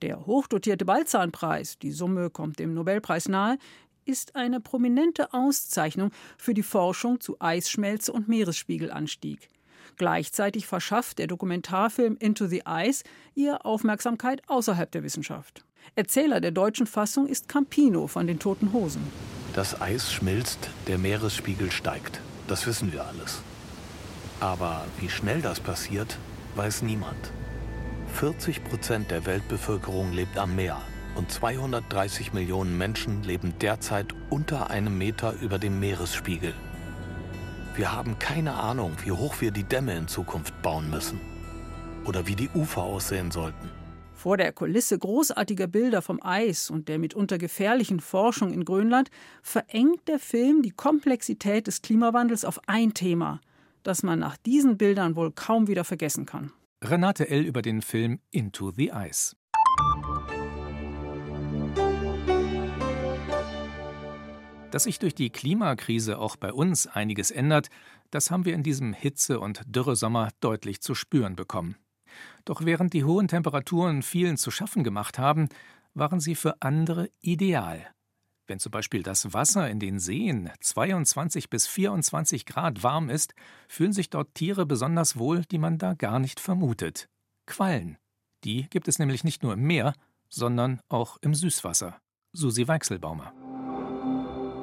Der 0.02 0.26
hochdotierte 0.26 0.84
Balzanpreis, 0.84 1.78
die 1.78 1.92
Summe 1.92 2.28
kommt 2.28 2.58
dem 2.58 2.74
Nobelpreis 2.74 3.28
nahe, 3.28 3.56
ist 4.04 4.34
eine 4.34 4.60
prominente 4.60 5.32
Auszeichnung 5.32 6.10
für 6.36 6.52
die 6.52 6.64
Forschung 6.64 7.20
zu 7.20 7.36
Eisschmelze 7.38 8.12
und 8.12 8.28
Meeresspiegelanstieg. 8.28 9.48
Gleichzeitig 9.96 10.66
verschafft 10.66 11.18
der 11.18 11.28
Dokumentarfilm 11.28 12.16
Into 12.18 12.46
the 12.46 12.62
Ice 12.66 13.04
ihr 13.34 13.64
Aufmerksamkeit 13.64 14.42
außerhalb 14.48 14.90
der 14.90 15.04
Wissenschaft. 15.04 15.64
Erzähler 15.94 16.40
der 16.40 16.50
deutschen 16.50 16.86
Fassung 16.86 17.26
ist 17.26 17.48
Campino 17.48 18.08
von 18.08 18.26
den 18.26 18.38
Toten 18.38 18.72
Hosen. 18.72 19.02
Das 19.54 19.82
Eis 19.82 20.10
schmilzt, 20.10 20.70
der 20.88 20.96
Meeresspiegel 20.96 21.70
steigt. 21.70 22.20
Das 22.48 22.66
wissen 22.66 22.90
wir 22.90 23.06
alles. 23.06 23.42
Aber 24.40 24.86
wie 24.98 25.10
schnell 25.10 25.42
das 25.42 25.60
passiert, 25.60 26.16
weiß 26.54 26.80
niemand. 26.80 27.32
40 28.14 28.64
Prozent 28.64 29.10
der 29.10 29.26
Weltbevölkerung 29.26 30.12
lebt 30.12 30.38
am 30.38 30.56
Meer 30.56 30.80
und 31.16 31.30
230 31.30 32.32
Millionen 32.32 32.78
Menschen 32.78 33.22
leben 33.24 33.52
derzeit 33.60 34.14
unter 34.30 34.70
einem 34.70 34.96
Meter 34.96 35.34
über 35.42 35.58
dem 35.58 35.78
Meeresspiegel. 35.80 36.54
Wir 37.74 37.92
haben 37.92 38.18
keine 38.18 38.54
Ahnung, 38.54 38.92
wie 39.04 39.12
hoch 39.12 39.40
wir 39.40 39.50
die 39.50 39.64
Dämme 39.64 39.94
in 39.96 40.08
Zukunft 40.08 40.62
bauen 40.62 40.88
müssen 40.88 41.20
oder 42.06 42.26
wie 42.26 42.36
die 42.36 42.48
Ufer 42.54 42.82
aussehen 42.82 43.30
sollten. 43.30 43.81
Vor 44.22 44.36
der 44.36 44.52
Kulisse 44.52 44.96
großartiger 44.96 45.66
Bilder 45.66 46.00
vom 46.00 46.20
Eis 46.22 46.70
und 46.70 46.86
der 46.86 47.00
mitunter 47.00 47.38
gefährlichen 47.38 47.98
Forschung 47.98 48.52
in 48.52 48.64
Grönland 48.64 49.10
verengt 49.42 50.06
der 50.06 50.20
Film 50.20 50.62
die 50.62 50.70
Komplexität 50.70 51.66
des 51.66 51.82
Klimawandels 51.82 52.44
auf 52.44 52.60
ein 52.68 52.94
Thema, 52.94 53.40
das 53.82 54.04
man 54.04 54.20
nach 54.20 54.36
diesen 54.36 54.78
Bildern 54.78 55.16
wohl 55.16 55.32
kaum 55.32 55.66
wieder 55.66 55.82
vergessen 55.82 56.24
kann. 56.24 56.52
Renate 56.84 57.30
L. 57.30 57.44
über 57.44 57.62
den 57.62 57.82
Film 57.82 58.20
Into 58.30 58.70
the 58.70 58.92
Ice. 58.94 59.34
Dass 64.70 64.84
sich 64.84 65.00
durch 65.00 65.16
die 65.16 65.30
Klimakrise 65.30 66.20
auch 66.20 66.36
bei 66.36 66.52
uns 66.52 66.86
einiges 66.86 67.32
ändert, 67.32 67.70
das 68.12 68.30
haben 68.30 68.44
wir 68.44 68.54
in 68.54 68.62
diesem 68.62 68.92
Hitze- 68.92 69.40
und 69.40 69.62
Dürresommer 69.66 70.28
deutlich 70.38 70.80
zu 70.80 70.94
spüren 70.94 71.34
bekommen. 71.34 71.74
Doch 72.44 72.64
während 72.64 72.92
die 72.92 73.04
hohen 73.04 73.28
Temperaturen 73.28 74.02
vielen 74.02 74.36
zu 74.36 74.50
schaffen 74.50 74.84
gemacht 74.84 75.18
haben, 75.18 75.48
waren 75.94 76.20
sie 76.20 76.34
für 76.34 76.60
andere 76.60 77.10
ideal. 77.20 77.86
Wenn 78.46 78.58
zum 78.58 78.72
Beispiel 78.72 79.02
das 79.02 79.32
Wasser 79.32 79.70
in 79.70 79.78
den 79.78 79.98
Seen 79.98 80.50
22 80.60 81.48
bis 81.48 81.66
24 81.66 82.44
Grad 82.44 82.82
warm 82.82 83.08
ist, 83.08 83.34
fühlen 83.68 83.92
sich 83.92 84.10
dort 84.10 84.34
Tiere 84.34 84.66
besonders 84.66 85.16
wohl, 85.16 85.42
die 85.50 85.58
man 85.58 85.78
da 85.78 85.94
gar 85.94 86.18
nicht 86.18 86.40
vermutet. 86.40 87.08
Quallen. 87.46 87.98
Die 88.44 88.68
gibt 88.68 88.88
es 88.88 88.98
nämlich 88.98 89.22
nicht 89.22 89.42
nur 89.42 89.52
im 89.52 89.62
Meer, 89.62 89.94
sondern 90.28 90.80
auch 90.88 91.18
im 91.20 91.34
Süßwasser. 91.34 91.98
Susi 92.32 92.66
Weichselbaumer. 92.66 93.32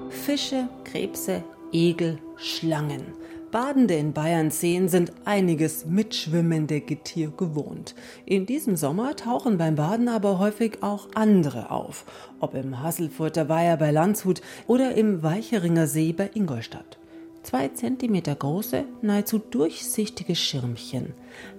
Fische, 0.09 0.67
Krebse, 0.83 1.43
Egel, 1.71 2.19
Schlangen. 2.35 3.13
Badende 3.51 3.95
in 3.95 4.13
Bayerns 4.13 4.59
Seen 4.59 4.89
sind 4.89 5.11
einiges 5.25 5.85
mitschwimmende 5.85 6.81
Getier 6.81 7.31
gewohnt. 7.31 7.95
In 8.25 8.45
diesem 8.45 8.75
Sommer 8.75 9.15
tauchen 9.15 9.57
beim 9.57 9.75
Baden 9.75 10.07
aber 10.07 10.37
häufig 10.37 10.83
auch 10.83 11.07
andere 11.15 11.71
auf, 11.71 12.05
ob 12.39 12.53
im 12.53 12.83
Hasselfurter 12.83 13.49
Weiher 13.49 13.77
bei 13.77 13.89
Landshut 13.89 14.41
oder 14.67 14.93
im 14.93 15.23
Weicheringer 15.23 15.87
See 15.87 16.13
bei 16.13 16.29
Ingolstadt. 16.33 16.99
Zwei 17.41 17.69
Zentimeter 17.69 18.35
große, 18.35 18.83
nahezu 19.01 19.39
durchsichtige 19.39 20.35
Schirmchen 20.35 21.13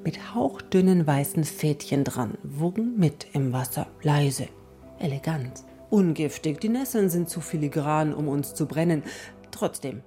mit 0.04 0.34
hauchdünnen 0.34 1.06
weißen 1.06 1.42
Fädchen 1.42 2.04
dran 2.04 2.38
wogen 2.44 2.98
mit 2.98 3.26
im 3.32 3.52
Wasser, 3.52 3.88
leise, 4.02 4.46
elegant. 5.00 5.64
Ungiftig, 5.88 6.60
die 6.60 6.68
Nesseln 6.68 7.10
sind 7.10 7.28
zu 7.28 7.40
filigran, 7.40 8.14
um 8.14 8.28
uns 8.28 8.54
zu 8.54 8.66
brennen. 8.66 9.02
Trotzdem, 9.50 10.02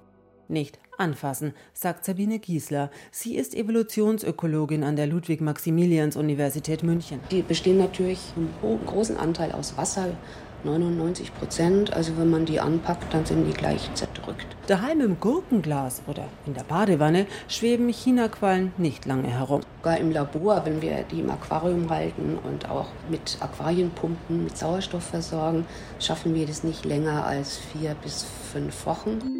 nicht 0.48 0.78
anfassen, 0.98 1.54
sagt 1.72 2.04
Sabine 2.04 2.38
Giesler. 2.38 2.90
Sie 3.10 3.36
ist 3.36 3.54
Evolutionsökologin 3.54 4.84
an 4.84 4.96
der 4.96 5.06
Ludwig-Maximilians-Universität 5.06 6.82
München. 6.82 7.20
Die 7.30 7.42
bestehen 7.42 7.78
natürlich 7.78 8.20
einen 8.36 8.54
großen 8.86 9.16
Anteil 9.16 9.52
aus 9.52 9.76
Wasser, 9.76 10.08
99 10.64 11.34
Prozent. 11.34 11.92
Also 11.92 12.16
wenn 12.18 12.30
man 12.30 12.46
die 12.46 12.60
anpackt, 12.60 13.12
dann 13.12 13.24
sind 13.24 13.46
die 13.46 13.52
gleich 13.52 13.92
zerdrückt. 13.94 14.46
Daheim 14.66 15.00
im 15.00 15.20
Gurkenglas 15.20 16.02
oder 16.06 16.24
in 16.46 16.54
der 16.54 16.64
Badewanne 16.64 17.26
schweben 17.48 17.88
Chinaquallen 17.90 18.72
nicht 18.78 19.04
lange 19.04 19.28
herum. 19.28 19.60
Sogar 19.82 19.98
im 19.98 20.10
Labor, 20.10 20.64
wenn 20.64 20.80
wir 20.80 21.04
die 21.10 21.20
im 21.20 21.30
Aquarium 21.30 21.90
halten 21.90 22.38
und 22.42 22.68
auch 22.70 22.88
mit 23.10 23.36
Aquarienpumpen 23.40 24.44
mit 24.44 24.56
Sauerstoff 24.56 25.04
versorgen, 25.04 25.66
schaffen 26.00 26.34
wir 26.34 26.46
das 26.46 26.64
nicht 26.64 26.84
länger 26.84 27.26
als 27.26 27.58
vier 27.58 27.94
bis 28.02 28.24
fünf 28.52 28.86
Wochen. 28.86 29.33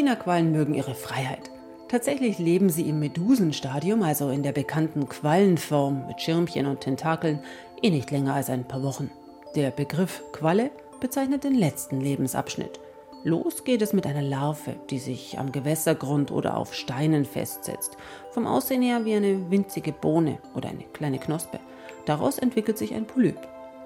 Chinaquallen 0.00 0.50
mögen 0.50 0.72
ihre 0.72 0.94
Freiheit. 0.94 1.50
Tatsächlich 1.88 2.38
leben 2.38 2.70
sie 2.70 2.88
im 2.88 3.00
Medusenstadium, 3.00 4.02
also 4.02 4.30
in 4.30 4.42
der 4.42 4.52
bekannten 4.52 5.06
Quallenform 5.06 6.06
mit 6.06 6.22
Schirmchen 6.22 6.64
und 6.64 6.80
Tentakeln, 6.80 7.40
eh 7.82 7.90
nicht 7.90 8.10
länger 8.10 8.32
als 8.32 8.48
ein 8.48 8.64
paar 8.64 8.82
Wochen. 8.82 9.10
Der 9.54 9.70
Begriff 9.70 10.22
Qualle 10.32 10.70
bezeichnet 11.00 11.44
den 11.44 11.54
letzten 11.54 12.00
Lebensabschnitt. 12.00 12.80
Los 13.24 13.64
geht 13.64 13.82
es 13.82 13.92
mit 13.92 14.06
einer 14.06 14.22
Larve, 14.22 14.76
die 14.88 14.98
sich 14.98 15.38
am 15.38 15.52
Gewässergrund 15.52 16.30
oder 16.30 16.56
auf 16.56 16.72
Steinen 16.72 17.26
festsetzt. 17.26 17.98
Vom 18.30 18.46
Aussehen 18.46 18.80
her 18.80 19.04
wie 19.04 19.16
eine 19.16 19.50
winzige 19.50 19.92
Bohne 19.92 20.38
oder 20.54 20.70
eine 20.70 20.84
kleine 20.94 21.18
Knospe. 21.18 21.60
Daraus 22.06 22.38
entwickelt 22.38 22.78
sich 22.78 22.94
ein 22.94 23.04
Polyp. 23.04 23.36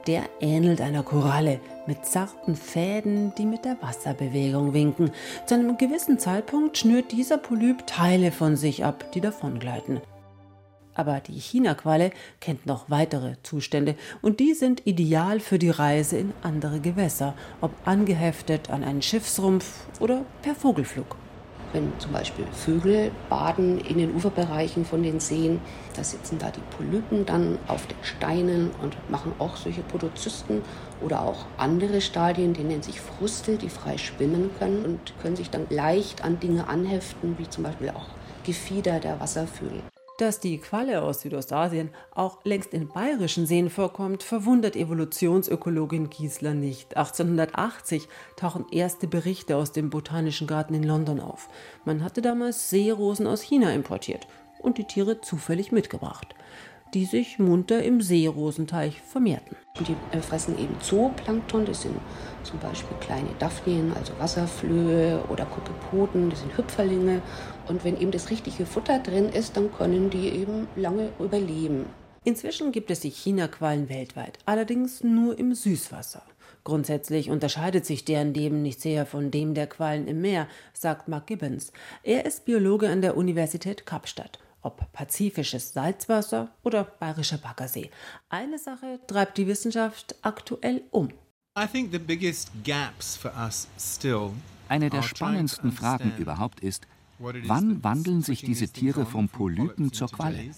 Der 0.07 0.25
ähnelt 0.41 0.83
einer 0.83 1.03
Koralle 1.03 1.61
mit 1.87 2.05
zarten 2.05 2.57
Fäden, 2.57 3.33
die 3.37 3.47
mit 3.47 3.65
der 3.65 3.79
Wasserbewegung 3.81 4.75
winken. 4.75 5.11
Zu 5.47 5.55
einem 5.55 5.79
gewissen 5.79 6.19
Zeitpunkt 6.19 6.77
schnürt 6.77 7.11
dieser 7.13 7.39
Polyp 7.39 7.87
Teile 7.87 8.31
von 8.31 8.57
sich 8.57 8.85
ab, 8.85 9.13
die 9.13 9.23
davongleiten. 9.23 10.03
Aber 10.95 11.21
die 11.21 11.39
Chinaqualle 11.39 12.11
kennt 12.41 12.67
noch 12.67 12.91
weitere 12.91 13.37
Zustände 13.43 13.97
und 14.21 14.41
die 14.41 14.55
sind 14.55 14.87
ideal 14.87 15.41
für 15.41 15.59
die 15.59 15.71
Reise 15.71 16.19
in 16.19 16.33
andere 16.43 16.81
Gewässer, 16.81 17.35
ob 17.63 17.73
angeheftet 17.85 18.71
an 18.71 18.85
einen 18.85 19.03
Schiffsrumpf 19.03 19.87
oder 20.01 20.25
per 20.43 20.55
Vogelflug. 20.55 21.17
Wenn 21.75 21.93
zum 21.99 22.13
Beispiel 22.13 22.47
Vögel 22.53 23.11
baden 23.29 23.79
in 23.79 23.99
den 23.99 24.15
Uferbereichen 24.15 24.85
von 24.85 25.03
den 25.03 25.19
Seen, 25.19 25.61
da 25.97 26.05
sitzen 26.05 26.39
da 26.39 26.53
die 26.53 26.61
Polypen 26.77 27.27
dann 27.27 27.59
auf 27.67 27.89
den 27.89 27.97
Steinen 28.01 28.71
und 28.81 28.97
machen 29.11 29.33
auch 29.41 29.57
solche 29.57 29.83
Podozysten 29.83 30.63
oder 31.01 31.23
auch 31.23 31.47
andere 31.57 32.01
Stadien, 32.01 32.53
die 32.53 32.63
nennen 32.63 32.85
sich 32.85 33.01
Frustel, 33.01 33.59
die 33.59 33.71
frei 33.71 33.99
schwimmen 33.99 34.51
können 34.57 34.85
und 34.85 35.15
können 35.21 35.35
sich 35.35 35.51
dann 35.51 35.67
leicht 35.69 36.23
an 36.23 36.39
Dinge 36.39 36.69
anheften, 36.69 37.37
wie 37.39 37.51
zum 37.51 37.65
Beispiel 37.65 37.91
auch 37.91 38.07
Gefieder 38.45 39.01
der 39.01 39.19
Wasservögel. 39.19 39.83
Dass 40.19 40.39
die 40.39 40.59
Qualle 40.59 41.03
aus 41.03 41.23
Südostasien 41.23 41.91
auch 42.15 42.39
längst 42.45 42.73
in 42.73 42.87
bayerischen 42.87 43.47
Seen 43.47 43.69
vorkommt, 43.69 44.23
verwundert 44.23 44.77
Evolutionsökologin 44.77 46.09
Giesler 46.09 46.55
nicht. 46.55 46.97
1880 46.97 48.09
tauchen 48.37 48.67
erste 48.71 49.09
Berichte 49.09 49.57
aus 49.57 49.73
dem 49.73 49.91
Botanischen 49.91 50.47
Garten 50.47 50.75
in 50.75 50.85
London 50.85 51.19
auf. 51.19 51.49
Man 51.85 52.05
hatte 52.05 52.23
damals 52.23 52.71
Seerosen 52.71 53.27
aus 53.27 53.43
China 53.43 53.73
importiert 53.73 54.29
und 54.61 54.79
die 54.79 54.87
Tiere 54.87 55.21
zufällig 55.21 55.73
mitgebracht 55.73 56.37
die 56.95 57.05
sich 57.05 57.41
munter 57.41 57.83
im 57.83 58.01
Seerosenteich 58.01 59.03
vermehrten. 59.03 59.57
Die 59.81 59.97
äh, 60.17 60.21
fressen 60.21 60.57
eben 60.59 60.81
Zooplankton, 60.81 61.67
das 61.67 61.83
sind 61.83 61.97
zum 62.45 62.59
Beispiel 62.61 62.97
kleine 63.01 63.31
Daphnien, 63.41 63.93
also 63.97 64.13
Wasserflöhe 64.19 65.21
oder 65.29 65.45
Kokepoden, 65.45 66.31
das 66.31 66.41
sind 66.41 66.57
Hüpferlinge. 66.57 67.21
Und 67.69 67.85
wenn 67.85 68.01
eben 68.01 68.11
das 68.11 68.31
richtige 68.31 68.67
Futter 68.67 68.99
drin 68.99 69.29
ist, 69.29 69.57
dann 69.57 69.73
können 69.73 70.11
die 70.11 70.29
eben 70.29 70.69
lange 70.77 71.11
überleben. 71.19 71.87
Inzwischen 72.25 72.73
gibt 72.73 72.91
es 72.91 73.01
die 73.01 73.11
Chinaquallen 73.11 73.89
weltweit, 73.89 74.39
allerdings 74.47 75.05
nur 75.05 75.39
im 75.39 75.55
Süßwasser. 75.55 76.23
Grundsätzlich 76.65 77.29
unterscheidet 77.29 77.85
sich 77.85 78.07
deren 78.07 78.33
Leben 78.33 78.63
nicht 78.63 78.81
sehr 78.81 79.05
von 79.05 79.31
dem 79.31 79.53
der 79.53 79.67
Quallen 79.67 80.09
im 80.09 80.23
Meer, 80.23 80.49
sagt 80.73 81.09
Mark 81.09 81.27
Gibbons. 81.27 81.73
Er 82.03 82.25
ist 82.25 82.47
Biologe 82.47 82.89
an 82.89 83.03
der 83.03 83.17
Universität 83.17 83.85
Kapstadt 83.85 84.39
ob 84.65 84.91
pazifisches 84.93 85.73
Salzwasser 85.73 86.49
oder 86.63 86.85
bayerischer 86.85 87.39
Baggersee. 87.39 87.91
Eine 88.29 88.59
Sache 88.59 88.99
treibt 89.07 89.39
die 89.39 89.47
Wissenschaft 89.47 90.17
aktuell 90.23 90.83
um. 90.91 91.11
Eine 94.69 94.91
der 94.91 95.03
spannendsten 95.03 95.73
Fragen 95.73 96.13
überhaupt 96.19 96.61
ist, 96.61 96.87
wann 97.47 97.83
wandeln 97.83 98.23
sich 98.23 98.43
diese 98.43 98.69
Tiere 98.69 99.07
vom 99.07 99.29
Polypen 99.29 99.93
zur 99.93 100.09
Qualle? 100.09 100.51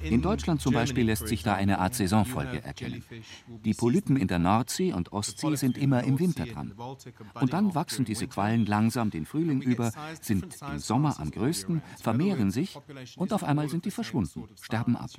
In 0.00 0.22
Deutschland 0.22 0.60
zum 0.60 0.74
Beispiel 0.74 1.06
lässt 1.06 1.26
sich 1.26 1.42
da 1.42 1.54
eine 1.54 1.78
Art 1.78 1.94
Saisonfolge 1.94 2.62
erkennen. 2.62 3.02
Die 3.64 3.74
Polypen 3.74 4.16
in 4.16 4.28
der 4.28 4.38
Nordsee 4.38 4.92
und 4.92 5.12
Ostsee 5.12 5.56
sind 5.56 5.78
immer 5.78 6.04
im 6.04 6.18
Winter 6.18 6.44
dran. 6.44 6.74
Und 7.34 7.52
dann 7.52 7.74
wachsen 7.74 8.04
diese 8.04 8.26
Quallen 8.26 8.66
langsam 8.66 9.10
den 9.10 9.26
Frühling 9.26 9.62
über, 9.62 9.92
sind 10.20 10.46
im 10.70 10.78
Sommer 10.78 11.18
am 11.18 11.30
größten, 11.30 11.82
vermehren 12.00 12.50
sich 12.50 12.78
und 13.16 13.32
auf 13.32 13.44
einmal 13.44 13.68
sind 13.68 13.84
die 13.84 13.90
verschwunden, 13.90 14.44
sterben 14.60 14.96
ab. 14.96 15.10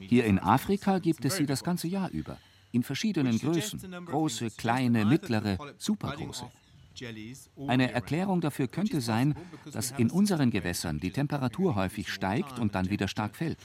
Hier 0.00 0.24
in 0.24 0.38
Afrika 0.38 0.98
gibt 0.98 1.24
es 1.24 1.36
sie 1.36 1.46
das 1.46 1.62
ganze 1.62 1.88
Jahr 1.88 2.10
über. 2.10 2.38
In 2.72 2.82
verschiedenen 2.82 3.38
Größen. 3.38 3.80
Große, 4.06 4.50
kleine, 4.50 5.04
mittlere, 5.04 5.58
supergroße. 5.76 6.46
Eine 7.66 7.92
Erklärung 7.92 8.40
dafür 8.40 8.68
könnte 8.68 9.00
sein, 9.00 9.34
dass 9.72 9.92
in 9.92 10.10
unseren 10.10 10.50
Gewässern 10.50 11.00
die 11.00 11.10
Temperatur 11.10 11.74
häufig 11.74 12.08
steigt 12.08 12.58
und 12.58 12.74
dann 12.74 12.90
wieder 12.90 13.08
stark 13.08 13.36
fällt. 13.36 13.58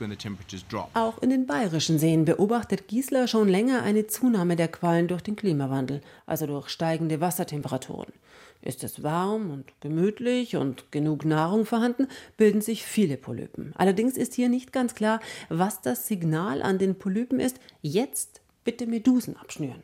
Auch 0.94 1.22
in 1.22 1.30
den 1.30 1.46
bayerischen 1.46 2.00
Seen 2.00 2.26
beobachtet 2.26 2.88
Giesler 2.88 3.28
schon 3.28 3.48
länger 3.48 3.84
eine 3.84 4.08
Zunahme 4.08 4.56
der 4.56 4.68
Quallen 4.68 5.08
durch 5.08 5.22
den 5.22 5.36
Klimawandel, 5.36 6.02
also 6.26 6.46
durch 6.48 6.70
steigende 6.70 7.22
Wassertemperaturen. 7.22 8.14
Ist 8.62 8.84
es 8.84 9.04
warm 9.04 9.52
und 9.52 9.66
gemütlich 9.80 10.56
und 10.56 10.92
genug 10.92 11.24
Nahrung 11.24 11.66
vorhanden, 11.66 12.08
bilden 12.38 12.62
sich 12.62 12.84
viele 12.84 13.18
Polypen. 13.18 13.74
Allerdings 13.76 14.18
ist 14.18 14.34
hier 14.34 14.50
nicht 14.50 14.72
ganz 14.72 14.96
klar, 14.96 15.20
was 15.50 15.82
das 15.82 16.08
Signal 16.08 16.64
an 16.64 16.80
den 16.80 16.96
Polypen 16.96 17.40
ist, 17.40 17.60
jetzt 17.82 18.42
bitte 18.64 18.88
Medusen 18.88 19.38
abschnüren 19.38 19.84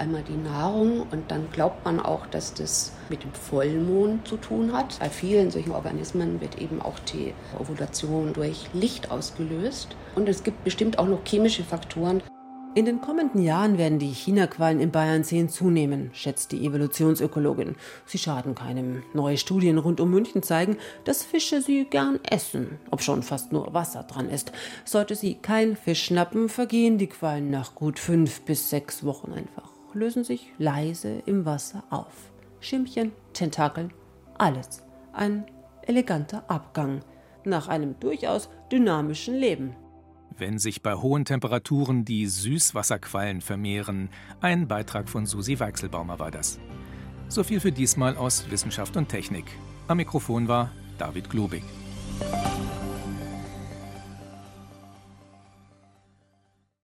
einmal 0.00 0.22
die 0.22 0.36
Nahrung 0.36 1.02
und 1.10 1.30
dann 1.30 1.48
glaubt 1.52 1.84
man 1.84 2.00
auch, 2.00 2.26
dass 2.26 2.54
das 2.54 2.92
mit 3.08 3.22
dem 3.22 3.32
Vollmond 3.32 4.26
zu 4.26 4.36
tun 4.36 4.72
hat. 4.72 4.98
Bei 4.98 5.10
vielen 5.10 5.50
solchen 5.50 5.72
Organismen 5.72 6.40
wird 6.40 6.60
eben 6.60 6.82
auch 6.82 6.98
die 7.00 7.34
Ovulation 7.58 8.32
durch 8.32 8.68
Licht 8.72 9.10
ausgelöst. 9.10 9.88
Und 10.14 10.28
es 10.28 10.42
gibt 10.42 10.64
bestimmt 10.64 10.98
auch 10.98 11.06
noch 11.06 11.20
chemische 11.24 11.62
Faktoren. 11.62 12.22
In 12.76 12.84
den 12.84 13.00
kommenden 13.00 13.42
Jahren 13.42 13.78
werden 13.78 13.98
die 13.98 14.12
Chinaquallen 14.12 14.78
in 14.78 14.92
Bayernseen 14.92 15.48
zunehmen, 15.48 16.10
schätzt 16.12 16.52
die 16.52 16.64
Evolutionsökologin. 16.64 17.74
Sie 18.06 18.18
schaden 18.18 18.54
keinem. 18.54 19.02
Neue 19.12 19.38
Studien 19.38 19.76
rund 19.76 20.00
um 20.00 20.08
München 20.08 20.44
zeigen, 20.44 20.76
dass 21.02 21.24
Fische 21.24 21.62
sie 21.62 21.84
gern 21.84 22.20
essen, 22.30 22.78
ob 22.92 23.02
schon 23.02 23.24
fast 23.24 23.50
nur 23.50 23.74
Wasser 23.74 24.04
dran 24.04 24.30
ist. 24.30 24.52
Sollte 24.84 25.16
sie 25.16 25.34
kein 25.34 25.74
Fisch 25.74 26.04
schnappen, 26.04 26.48
vergehen 26.48 26.96
die 26.96 27.08
Quallen 27.08 27.50
nach 27.50 27.74
gut 27.74 27.98
fünf 27.98 28.42
bis 28.42 28.70
sechs 28.70 29.04
Wochen 29.04 29.32
einfach 29.32 29.69
lösen 29.94 30.24
sich 30.24 30.52
leise 30.58 31.22
im 31.26 31.44
Wasser 31.44 31.84
auf. 31.90 32.30
Schimmchen, 32.60 33.12
Tentakeln, 33.32 33.92
alles. 34.38 34.82
Ein 35.12 35.44
eleganter 35.82 36.44
Abgang 36.48 37.00
nach 37.44 37.68
einem 37.68 37.98
durchaus 38.00 38.48
dynamischen 38.70 39.34
Leben. 39.34 39.74
Wenn 40.36 40.58
sich 40.58 40.82
bei 40.82 40.94
hohen 40.94 41.24
Temperaturen 41.24 42.04
die 42.04 42.26
Süßwasserquallen 42.26 43.40
vermehren, 43.40 44.08
ein 44.40 44.68
Beitrag 44.68 45.08
von 45.08 45.26
Susi 45.26 45.58
Weichselbaumer 45.58 46.18
war 46.18 46.30
das. 46.30 46.58
So 47.28 47.44
viel 47.44 47.60
für 47.60 47.72
diesmal 47.72 48.16
aus 48.16 48.50
Wissenschaft 48.50 48.96
und 48.96 49.08
Technik. 49.08 49.44
Am 49.88 49.98
Mikrofon 49.98 50.48
war 50.48 50.70
David 50.98 51.30
Globig. 51.30 51.62